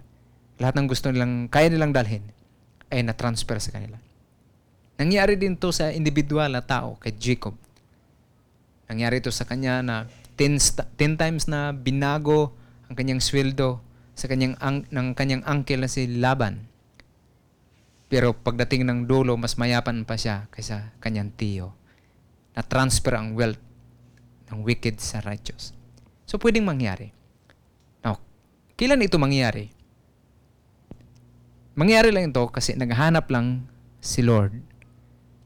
lahat 0.58 0.74
ng 0.78 0.86
gusto 0.90 1.10
nilang, 1.10 1.46
kaya 1.46 1.70
nilang 1.70 1.94
dalhin, 1.94 2.22
ay 2.90 3.06
na-transfer 3.06 3.62
sa 3.62 3.74
kanila. 3.74 3.96
Nangyari 4.98 5.38
din 5.38 5.54
to 5.54 5.70
sa 5.70 5.94
individual 5.94 6.50
na 6.50 6.62
tao, 6.62 6.98
kay 6.98 7.14
Jacob. 7.14 7.54
Nangyari 8.90 9.22
ito 9.22 9.30
sa 9.30 9.46
kanya 9.46 9.78
na 9.80 9.96
10, 10.34 10.58
sta- 10.58 10.88
10 10.98 11.14
times 11.14 11.46
na 11.46 11.70
binago 11.70 12.50
ang 12.90 12.98
kanyang 12.98 13.22
sweldo 13.22 13.78
sa 14.18 14.26
kanyang 14.26 14.58
ang, 14.58 14.82
ng 14.90 15.14
kanyang 15.14 15.46
uncle 15.46 15.78
na 15.78 15.86
si 15.86 16.10
Laban. 16.10 16.66
Pero 18.10 18.34
pagdating 18.34 18.82
ng 18.82 19.00
dulo, 19.06 19.38
mas 19.38 19.54
mayapan 19.54 20.02
pa 20.02 20.18
siya 20.18 20.50
kaysa 20.50 20.90
kanyang 20.98 21.30
tiyo. 21.38 21.76
Na-transfer 22.58 23.14
ang 23.14 23.38
wealth 23.38 23.60
ng 24.50 24.66
wicked 24.66 24.98
sa 24.98 25.22
righteous. 25.22 25.70
So, 26.26 26.40
pwedeng 26.42 26.66
mangyari. 26.66 27.14
Now, 28.02 28.18
kailan 28.74 29.04
ito 29.04 29.20
mangyari? 29.20 29.77
Mangyari 31.78 32.10
lang 32.10 32.34
ito 32.34 32.42
kasi 32.50 32.74
naghahanap 32.74 33.30
lang 33.30 33.62
si 34.02 34.18
Lord 34.26 34.50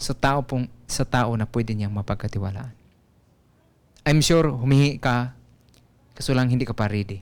sa 0.01 0.17
tao 0.17 0.41
pong 0.41 0.65
sa 0.89 1.05
tao 1.05 1.37
na 1.37 1.45
pwede 1.45 1.77
niyang 1.77 1.93
mapagkatiwalaan. 1.93 2.73
I'm 4.09 4.25
sure 4.25 4.49
humihi 4.49 4.97
ka 4.97 5.37
kaso 6.17 6.33
lang 6.33 6.49
hindi 6.49 6.65
ka 6.65 6.73
pa 6.73 6.89
ready. 6.89 7.21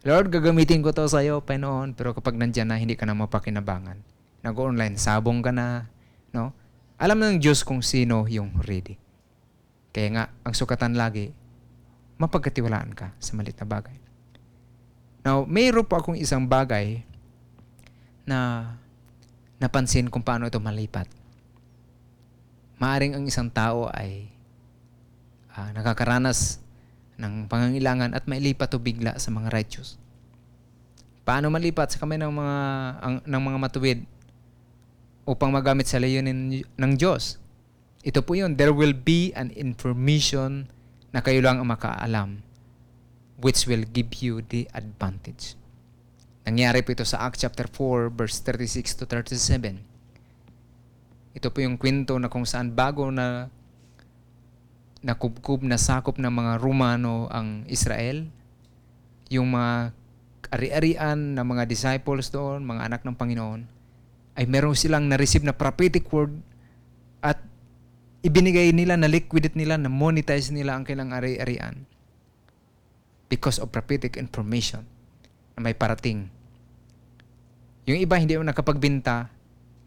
Lord, 0.00 0.32
gagamitin 0.32 0.80
ko 0.80 0.96
to 0.96 1.04
sa 1.04 1.20
iyo, 1.20 1.44
Panginoon, 1.44 1.92
pero 1.92 2.16
kapag 2.16 2.32
nandyan 2.40 2.72
na, 2.72 2.80
hindi 2.80 2.96
ka 2.96 3.04
na 3.04 3.12
mapakinabangan. 3.12 4.00
Nag-online, 4.40 4.96
sabong 4.96 5.44
ka 5.44 5.52
na, 5.52 5.92
no? 6.32 6.56
Alam 6.96 7.20
ng 7.20 7.36
Diyos 7.36 7.60
kung 7.60 7.84
sino 7.84 8.24
yung 8.24 8.56
ready. 8.64 8.96
Kaya 9.92 10.08
nga, 10.16 10.24
ang 10.40 10.56
sukatan 10.56 10.96
lagi, 10.96 11.36
mapagkatiwalaan 12.16 12.96
ka 12.96 13.12
sa 13.20 13.36
malit 13.36 13.60
na 13.60 13.68
bagay. 13.68 13.96
Now, 15.20 15.44
mayroon 15.44 15.84
po 15.84 16.00
akong 16.00 16.16
isang 16.16 16.48
bagay 16.48 17.04
na 18.30 18.40
napansin 19.58 20.06
kung 20.06 20.22
paano 20.22 20.46
ito 20.46 20.62
malipat. 20.62 21.10
Maaring 22.78 23.18
ang 23.18 23.24
isang 23.26 23.50
tao 23.50 23.90
ay 23.90 24.30
ah, 25.52 25.74
nakakaranas 25.74 26.62
ng 27.20 27.50
pangangailangan 27.50 28.16
at 28.16 28.24
mailipat 28.24 28.72
o 28.72 28.80
bigla 28.80 29.20
sa 29.20 29.28
mga 29.28 29.52
righteous. 29.52 30.00
Paano 31.26 31.52
malipat 31.52 31.92
sa 31.92 32.00
kamay 32.00 32.16
ng 32.16 32.32
mga 32.32 32.58
ang, 33.04 33.16
ng 33.20 33.42
mga 33.44 33.58
matuwid 33.60 33.98
upang 35.28 35.52
magamit 35.52 35.84
sa 35.84 36.00
layunin 36.00 36.64
ng 36.64 36.92
Diyos? 36.96 37.36
Ito 38.00 38.24
po 38.24 38.32
yun. 38.32 38.56
There 38.56 38.72
will 38.72 38.96
be 38.96 39.36
an 39.36 39.52
information 39.52 40.72
na 41.12 41.20
kayo 41.20 41.44
lang 41.44 41.60
ang 41.60 41.68
makaalam 41.68 42.40
which 43.36 43.68
will 43.68 43.84
give 43.84 44.24
you 44.24 44.40
the 44.40 44.64
advantage. 44.72 45.59
Nangyari 46.50 46.82
po 46.82 46.90
ito 46.90 47.06
sa 47.06 47.22
Acts 47.30 47.46
chapter 47.46 47.70
4 47.70 48.10
verse 48.10 48.42
36 48.42 48.98
to 48.98 49.06
37. 49.06 49.78
Ito 51.38 51.46
po 51.54 51.62
yung 51.62 51.78
kwento 51.78 52.18
na 52.18 52.26
kung 52.26 52.42
saan 52.42 52.74
bago 52.74 53.06
na 53.14 53.46
nakubkub 54.98 55.62
na 55.62 55.78
sakop 55.78 56.18
ng 56.18 56.26
mga 56.26 56.58
Romano 56.58 57.30
ang 57.30 57.62
Israel, 57.70 58.26
yung 59.30 59.54
mga 59.54 59.94
ari-arian 60.50 61.38
ng 61.38 61.46
mga 61.46 61.70
disciples 61.70 62.34
doon, 62.34 62.66
mga 62.66 62.82
anak 62.82 63.06
ng 63.06 63.14
Panginoon, 63.14 63.62
ay 64.34 64.50
meron 64.50 64.74
silang 64.74 65.06
na-receive 65.06 65.46
na 65.46 65.54
prophetic 65.54 66.10
word 66.10 66.34
at 67.22 67.38
ibinigay 68.26 68.74
nila, 68.74 68.98
na-liquidate 68.98 69.54
nila, 69.54 69.78
na-monetize 69.78 70.50
nila 70.50 70.74
ang 70.74 70.82
kailang 70.82 71.14
ari-arian 71.14 71.86
because 73.30 73.62
of 73.62 73.70
prophetic 73.70 74.18
information 74.18 74.82
na 75.54 75.62
may 75.62 75.78
parating. 75.78 76.39
Yung 77.88 77.98
iba 78.00 78.20
hindi 78.20 78.36
mo 78.36 78.44
nakapagbinta 78.44 79.30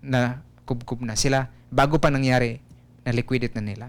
na 0.01 0.41
kubkub 0.65 1.03
na. 1.03 1.13
Sila, 1.13 1.51
bago 1.69 1.99
pa 1.99 2.09
nangyari, 2.09 2.59
na-liquidate 3.03 3.53
na 3.59 3.63
nila. 3.63 3.87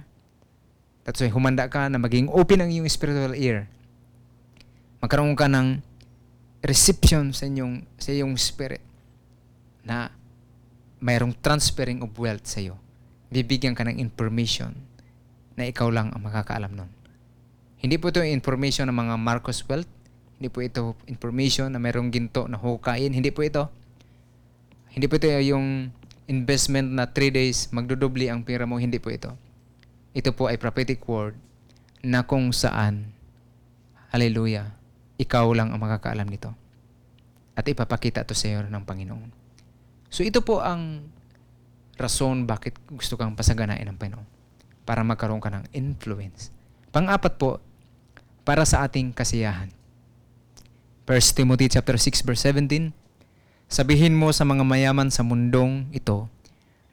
That's 1.04 1.20
why 1.20 1.28
humanda 1.28 1.68
ka 1.68 1.86
na 1.92 2.00
maging 2.00 2.32
open 2.32 2.64
ang 2.64 2.70
iyong 2.72 2.88
spiritual 2.88 3.36
ear. 3.36 3.68
Magkaroon 5.04 5.36
ka 5.36 5.46
ng 5.52 5.84
reception 6.64 7.36
sa 7.36 7.44
inyong, 7.44 7.84
sa 8.00 8.10
iyong 8.16 8.32
spirit 8.40 8.80
na 9.84 10.08
mayroong 11.04 11.36
transferring 11.44 12.00
of 12.00 12.16
wealth 12.16 12.48
sa 12.48 12.64
iyo. 12.64 12.80
Bibigyan 13.28 13.76
ka 13.76 13.84
ng 13.84 14.00
information 14.00 14.72
na 15.60 15.68
ikaw 15.68 15.92
lang 15.92 16.08
ang 16.16 16.24
makakaalam 16.24 16.72
nun. 16.72 16.88
Hindi 17.76 18.00
po 18.00 18.08
ito 18.08 18.24
information 18.24 18.88
ng 18.88 18.96
mga 18.96 19.14
Marcos 19.20 19.60
wealth. 19.68 19.90
Hindi 20.40 20.48
po 20.48 20.64
ito 20.64 20.96
information 21.04 21.68
na 21.68 21.76
mayroong 21.76 22.08
ginto 22.08 22.48
na 22.48 22.56
hukain. 22.56 23.12
Hindi 23.12 23.28
po 23.28 23.44
ito. 23.44 23.68
Hindi 24.94 25.11
po 25.11 25.18
ito 25.18 25.26
yung 25.26 25.90
investment 26.30 26.94
na 26.94 27.11
3 27.11 27.35
days, 27.35 27.66
magdudubli 27.74 28.30
ang 28.30 28.46
pera 28.46 28.62
mo. 28.64 28.78
Hindi 28.78 29.02
po 29.02 29.11
ito. 29.11 29.35
Ito 30.14 30.30
po 30.30 30.46
ay 30.46 30.57
prophetic 30.57 31.02
word 31.11 31.35
na 32.07 32.22
kung 32.22 32.54
saan, 32.54 33.11
hallelujah, 34.14 34.70
ikaw 35.18 35.50
lang 35.50 35.74
ang 35.74 35.83
makakaalam 35.83 36.30
nito. 36.30 36.54
At 37.59 37.66
ipapakita 37.66 38.22
to 38.22 38.38
sa 38.38 38.46
iyo 38.54 38.62
ng 38.62 38.85
Panginoon. 38.87 39.30
So 40.14 40.22
ito 40.22 40.46
po 40.46 40.62
ang 40.62 41.11
rason 41.98 42.46
bakit 42.46 42.78
gusto 42.87 43.18
kang 43.18 43.35
pasaganain 43.35 43.83
ng 43.90 43.98
Panginoon. 43.98 44.26
Para 44.87 45.02
magkaroon 45.02 45.42
ka 45.42 45.50
ng 45.50 45.66
influence. 45.74 46.54
Pang-apat 46.94 47.35
po, 47.35 47.59
para 48.46 48.62
sa 48.62 48.87
ating 48.87 49.11
kasiyahan. 49.11 49.74
1 51.09 51.37
Timothy 51.37 51.66
chapter 51.72 51.98
6 51.98 52.22
verse 52.22 52.46
17, 52.46 53.03
Sabihin 53.74 54.14
mo 54.14 54.30
sa 54.30 54.46
mga 54.46 54.62
mayaman 54.62 55.10
sa 55.10 55.26
mundong 55.26 55.90
ito 55.90 56.30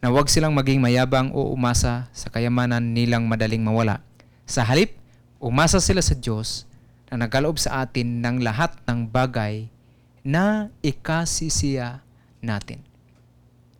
na 0.01 0.09
huwag 0.09 0.33
silang 0.33 0.57
maging 0.57 0.81
mayabang 0.81 1.29
o 1.29 1.53
umasa 1.53 2.09
sa 2.09 2.33
kayamanan 2.33 2.97
nilang 2.97 3.29
madaling 3.29 3.61
mawala. 3.61 4.01
Sa 4.49 4.65
halip, 4.65 4.97
umasa 5.37 5.77
sila 5.77 6.01
sa 6.01 6.17
Diyos 6.17 6.65
na 7.13 7.21
nagkaloob 7.21 7.61
sa 7.61 7.85
atin 7.85 8.25
ng 8.25 8.41
lahat 8.41 8.73
ng 8.89 9.13
bagay 9.13 9.69
na 10.25 10.73
ikasisiya 10.81 12.01
natin. 12.41 12.81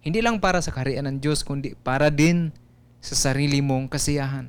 Hindi 0.06 0.22
lang 0.22 0.38
para 0.38 0.62
sa 0.62 0.70
kaharian 0.70 1.10
ng 1.10 1.26
Diyos, 1.26 1.42
kundi 1.42 1.74
para 1.82 2.14
din 2.14 2.54
sa 3.02 3.18
sarili 3.18 3.66
mong 3.66 3.90
kasiyahan. 3.90 4.46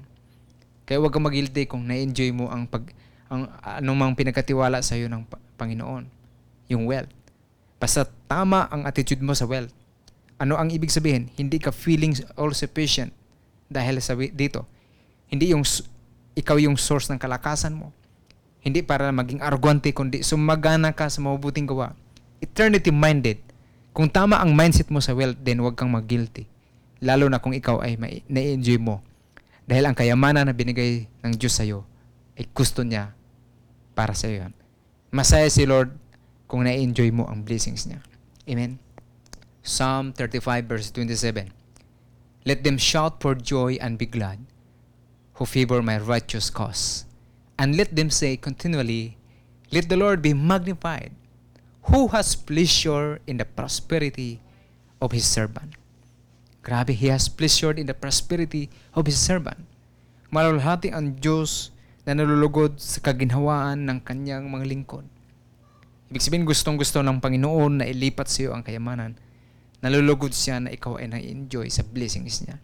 Kaya 0.85 1.01
huwag 1.01 1.17
kang 1.17 1.25
mag-guilty 1.25 1.65
kung 1.65 1.89
na-enjoy 1.89 2.37
mo 2.37 2.53
ang 2.53 2.69
pag 2.69 2.85
ang 3.33 3.49
anumang 3.65 4.13
pinagkatiwala 4.13 4.85
sa 4.85 4.93
iyo 5.01 5.09
ng 5.09 5.25
Pa- 5.25 5.41
Panginoon, 5.57 6.05
yung 6.69 6.85
wealth. 6.85 7.22
Basta 7.83 8.07
tama 8.31 8.71
ang 8.71 8.87
attitude 8.87 9.19
mo 9.27 9.35
sa 9.35 9.43
wealth. 9.43 9.75
Ano 10.39 10.55
ang 10.55 10.71
ibig 10.71 10.95
sabihin? 10.95 11.35
Hindi 11.35 11.59
ka 11.59 11.75
feeling 11.75 12.15
all 12.39 12.55
sufficient 12.55 13.11
dahil 13.67 13.99
sa 13.99 14.15
dito. 14.15 14.71
Hindi 15.27 15.51
yung 15.51 15.67
ikaw 16.39 16.63
yung 16.63 16.79
source 16.79 17.11
ng 17.11 17.19
kalakasan 17.19 17.75
mo. 17.75 17.91
Hindi 18.63 18.87
para 18.87 19.11
maging 19.11 19.43
arrogante, 19.43 19.91
kundi 19.91 20.23
sumagana 20.23 20.95
ka 20.95 21.11
sa 21.11 21.19
mabubuting 21.27 21.67
gawa. 21.67 21.99
Eternity-minded. 22.39 23.43
Kung 23.91 24.07
tama 24.07 24.39
ang 24.39 24.55
mindset 24.55 24.87
mo 24.95 25.03
sa 25.03 25.19
wealth, 25.19 25.43
then 25.43 25.59
huwag 25.59 25.75
kang 25.75 25.91
mag-guilty. 25.91 26.47
Lalo 27.03 27.27
na 27.27 27.43
kung 27.43 27.51
ikaw 27.51 27.83
ay 27.83 27.99
na-enjoy 28.31 28.79
mo. 28.79 29.03
Dahil 29.67 29.91
ang 29.91 29.99
kayamanan 29.99 30.47
na 30.47 30.55
binigay 30.55 31.11
ng 31.27 31.35
Diyos 31.35 31.59
sa 31.59 31.67
iyo 31.67 31.83
ay 32.39 32.47
gusto 32.55 32.87
niya 32.87 33.11
para 33.99 34.15
sa 34.15 34.31
iyo. 34.31 34.47
Masaya 35.11 35.51
si 35.51 35.67
Lord 35.67 36.02
kung 36.53 36.69
na-enjoy 36.69 37.09
mo 37.09 37.25
ang 37.25 37.41
blessings 37.41 37.89
niya. 37.89 38.05
Amen. 38.45 38.77
Psalm 39.65 40.13
35 40.13 40.69
verse 40.69 40.93
27. 40.93 41.49
Let 42.45 42.61
them 42.61 42.77
shout 42.77 43.25
for 43.25 43.33
joy 43.33 43.81
and 43.81 43.97
be 43.97 44.05
glad 44.05 44.45
who 45.41 45.47
favor 45.49 45.81
my 45.81 45.97
righteous 45.97 46.51
cause. 46.51 47.05
And 47.59 47.77
let 47.77 47.97
them 47.97 48.11
say 48.11 48.37
continually, 48.37 49.17
Let 49.73 49.89
the 49.89 49.97
Lord 49.97 50.21
be 50.21 50.37
magnified, 50.37 51.17
who 51.89 52.13
has 52.13 52.37
pleasure 52.37 53.25
in 53.27 53.41
the 53.41 53.49
prosperity 53.49 54.45
of 55.01 55.17
his 55.17 55.25
servant. 55.25 55.75
Grabe, 56.63 56.93
he 56.93 57.09
has 57.09 57.27
pleasure 57.27 57.73
in 57.73 57.89
the 57.89 57.97
prosperity 57.97 58.69
of 58.95 59.09
his 59.09 59.17
servant. 59.17 59.65
Malalhati 60.29 60.93
ang 60.93 61.17
Diyos 61.17 61.73
na 62.05 62.13
nalulugod 62.13 62.77
sa 62.79 63.01
kaginhawaan 63.01 63.89
ng 63.89 63.99
kanyang 64.05 64.47
mga 64.53 64.69
lingkod. 64.69 65.09
Ibig 66.13 66.21
sabihin, 66.21 66.45
gustong 66.45 66.77
gusto 66.77 67.01
ng 67.01 67.25
Panginoon 67.25 67.81
na 67.81 67.89
ilipat 67.89 68.29
sa 68.29 68.45
iyo 68.45 68.53
ang 68.53 68.61
kayamanan. 68.61 69.17
Nalulugod 69.81 70.37
siya 70.37 70.61
na 70.61 70.69
ikaw 70.69 71.01
ay 71.01 71.09
na-enjoy 71.09 71.73
sa 71.73 71.81
blessings 71.89 72.45
niya. 72.45 72.61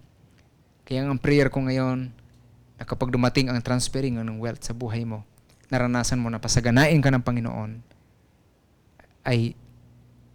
Kaya 0.85 1.09
ang 1.09 1.17
prayer 1.17 1.49
ko 1.49 1.65
ngayon, 1.65 2.13
na 2.77 2.85
kapag 2.85 3.09
dumating 3.09 3.49
ang 3.49 3.57
transferring 3.65 4.21
ng 4.21 4.37
wealth 4.37 4.69
sa 4.69 4.77
buhay 4.77 5.09
mo, 5.09 5.25
naranasan 5.73 6.21
mo 6.21 6.29
na 6.29 6.37
pasaganain 6.37 7.01
ka 7.01 7.09
ng 7.09 7.25
Panginoon, 7.25 7.81
ay 9.25 9.57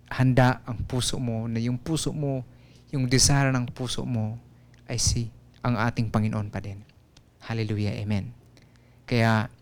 handa 0.10 0.65
ang 0.65 0.82
puso 0.82 1.21
mo, 1.21 1.45
na 1.45 1.62
yung 1.62 1.78
puso 1.78 2.10
mo, 2.17 2.41
yung 2.89 3.06
desire 3.06 3.54
ng 3.54 3.69
puso 3.78 4.10
mo, 4.10 4.41
ay 4.89 4.97
si 4.97 5.30
ang 5.62 5.78
ating 5.78 6.10
Panginoon 6.10 6.49
pa 6.49 6.65
din. 6.65 6.82
Hallelujah, 7.45 7.93
Amen. 7.93 8.34
Kaya, 9.06 9.54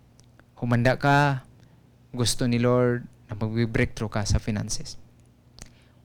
humanda 0.55 0.95
ka, 0.95 1.43
gusto 2.15 2.47
ni 2.47 2.55
Lord 2.55 3.10
na 3.31 3.39
mag-breakthrough 3.39 4.11
ka 4.11 4.27
sa 4.27 4.43
finances 4.43 4.99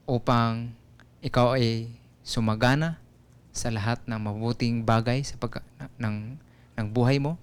upang 0.07 0.71
ikaw 1.19 1.59
ay 1.59 1.91
sumagana 2.23 2.95
sa 3.51 3.67
lahat 3.67 3.99
ng 4.07 4.15
mabuting 4.15 4.87
bagay 4.87 5.19
sa 5.27 5.35
na- 5.35 5.91
ng, 5.99 6.39
ng 6.79 6.87
buhay 6.87 7.19
mo 7.19 7.35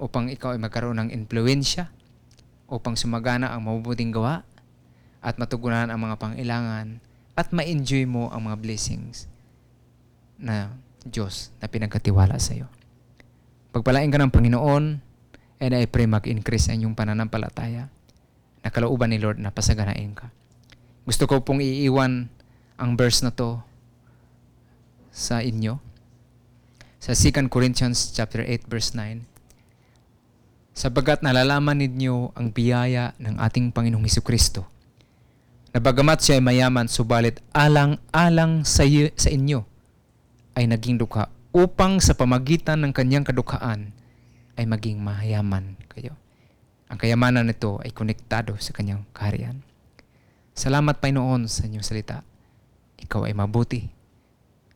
upang 0.00 0.32
ikaw 0.32 0.56
ay 0.56 0.60
magkaroon 0.64 0.96
ng 0.96 1.10
impluensya 1.12 1.92
upang 2.72 2.96
sumagana 2.96 3.52
ang 3.52 3.68
mabubuting 3.68 4.08
gawa 4.08 4.48
at 5.20 5.36
matugunan 5.36 5.92
ang 5.92 6.00
mga 6.00 6.16
pangailangan 6.16 6.96
at 7.36 7.52
ma-enjoy 7.52 8.08
mo 8.08 8.32
ang 8.32 8.48
mga 8.48 8.56
blessings 8.64 9.28
na 10.40 10.72
Diyos 11.04 11.52
na 11.60 11.68
pinagkatiwala 11.68 12.40
sa 12.40 12.56
iyo. 12.56 12.72
Pagpalain 13.76 14.08
ka 14.08 14.16
ng 14.16 14.32
Panginoon 14.32 14.84
and 15.60 15.72
I 15.76 15.84
pray 15.84 16.08
mag-increase 16.08 16.72
ang 16.72 16.80
iyong 16.80 16.96
pananampalataya 16.96 17.92
na 18.62 18.70
kalooban 18.70 19.10
ni 19.10 19.18
Lord 19.18 19.42
na 19.42 19.50
pasaganain 19.50 20.14
ka. 20.14 20.30
Gusto 21.02 21.26
ko 21.26 21.42
pong 21.42 21.62
iiwan 21.62 22.30
ang 22.78 22.90
verse 22.94 23.26
na 23.26 23.34
to 23.34 23.58
sa 25.10 25.42
inyo. 25.42 25.82
Sa 27.02 27.12
2 27.12 27.50
Corinthians 27.50 28.14
chapter 28.14 28.46
8 28.46 28.70
verse 28.70 28.94
9. 28.94 29.26
Sabagat 30.72 31.20
nalalaman 31.20 31.76
ninyo 31.76 32.32
ang 32.32 32.48
biyaya 32.54 33.12
ng 33.20 33.36
ating 33.36 33.74
Panginoong 33.74 34.08
Hesus 34.08 34.24
Kristo, 34.24 34.64
na 35.72 35.80
bagamat 35.80 36.20
siya 36.20 36.40
ay 36.40 36.44
mayaman, 36.44 36.88
subalit 36.88 37.40
alang-alang 37.52 38.64
sa, 38.64 38.84
iyo- 38.84 39.12
sa 39.16 39.28
inyo 39.28 39.64
ay 40.56 40.68
naging 40.68 41.00
dukha 41.00 41.28
upang 41.52 42.00
sa 42.00 42.16
pamagitan 42.16 42.80
ng 42.84 42.92
kanyang 42.96 43.24
kadukhaan 43.24 43.92
ay 44.56 44.64
maging 44.64 45.00
mayaman 45.00 45.76
kayo. 45.92 46.16
Ang 46.92 47.00
kayamanan 47.00 47.48
nito 47.48 47.80
ay 47.80 47.88
konektado 47.88 48.52
sa 48.60 48.76
kanyang 48.76 49.08
kaharian. 49.16 49.64
Salamat 50.52 51.00
Panginoon 51.00 51.48
sa 51.48 51.64
inyong 51.64 51.80
salita. 51.80 52.20
Ikaw 53.00 53.24
ay 53.24 53.32
mabuti. 53.32 53.88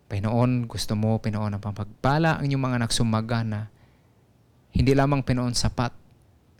Panginoon, 0.08 0.64
gusto 0.64 0.96
mo, 0.96 1.20
Panginoon, 1.20 1.52
ang 1.52 1.60
pagpala 1.60 2.40
ang 2.40 2.48
inyong 2.48 2.64
mga 2.64 2.76
anak 2.80 2.92
sumagana. 2.96 3.68
Hindi 4.72 4.96
lamang, 4.96 5.28
Panginoon, 5.28 5.52
sapat, 5.52 5.92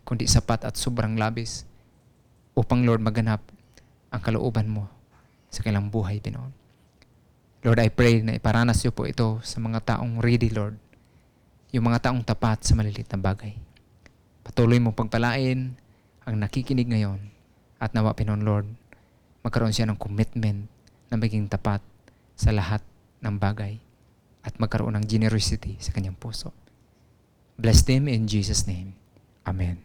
kundi 0.05 0.29
sapat 0.29 0.69
at 0.69 0.77
sobrang 0.77 1.17
labis 1.17 1.65
upang, 2.53 2.85
Lord, 2.85 3.01
maganap 3.01 3.41
ang 4.13 4.21
kalooban 4.21 4.69
mo 4.69 4.93
sa 5.49 5.65
kailang 5.65 5.89
buhay, 5.89 6.21
Panginoon. 6.21 6.53
Lord, 7.65 7.81
I 7.81 7.89
pray 7.89 8.21
na 8.21 8.37
iparanas 8.37 8.85
niyo 8.85 8.93
po 8.93 9.09
ito 9.09 9.41
sa 9.41 9.57
mga 9.57 9.97
taong 9.97 10.21
ready, 10.21 10.53
Lord. 10.53 10.77
Yung 11.73 11.89
mga 11.89 12.13
taong 12.13 12.21
tapat 12.29 12.61
sa 12.61 12.77
maliliit 12.77 13.09
na 13.09 13.17
bagay. 13.17 13.66
Patuloy 14.47 14.79
mong 14.79 14.95
pagpalain 14.95 15.75
ang 16.23 16.35
nakikinig 16.39 16.87
ngayon 16.87 17.19
at 17.83 17.91
nawa, 17.91 18.15
Panginoon, 18.15 18.47
Lord, 18.47 18.67
magkaroon 19.43 19.75
siya 19.75 19.91
ng 19.91 19.99
commitment 19.99 20.71
na 21.11 21.19
maging 21.19 21.51
tapat 21.51 21.83
sa 22.39 22.55
lahat 22.55 22.87
ng 23.27 23.35
bagay 23.43 23.83
at 24.47 24.55
magkaroon 24.63 24.95
ng 24.95 25.07
generosity 25.11 25.75
sa 25.83 25.91
kanyang 25.91 26.15
puso. 26.15 26.55
Bless 27.59 27.83
them 27.83 28.07
in 28.07 28.31
Jesus' 28.31 28.71
name. 28.71 28.95
Amen. 29.43 29.83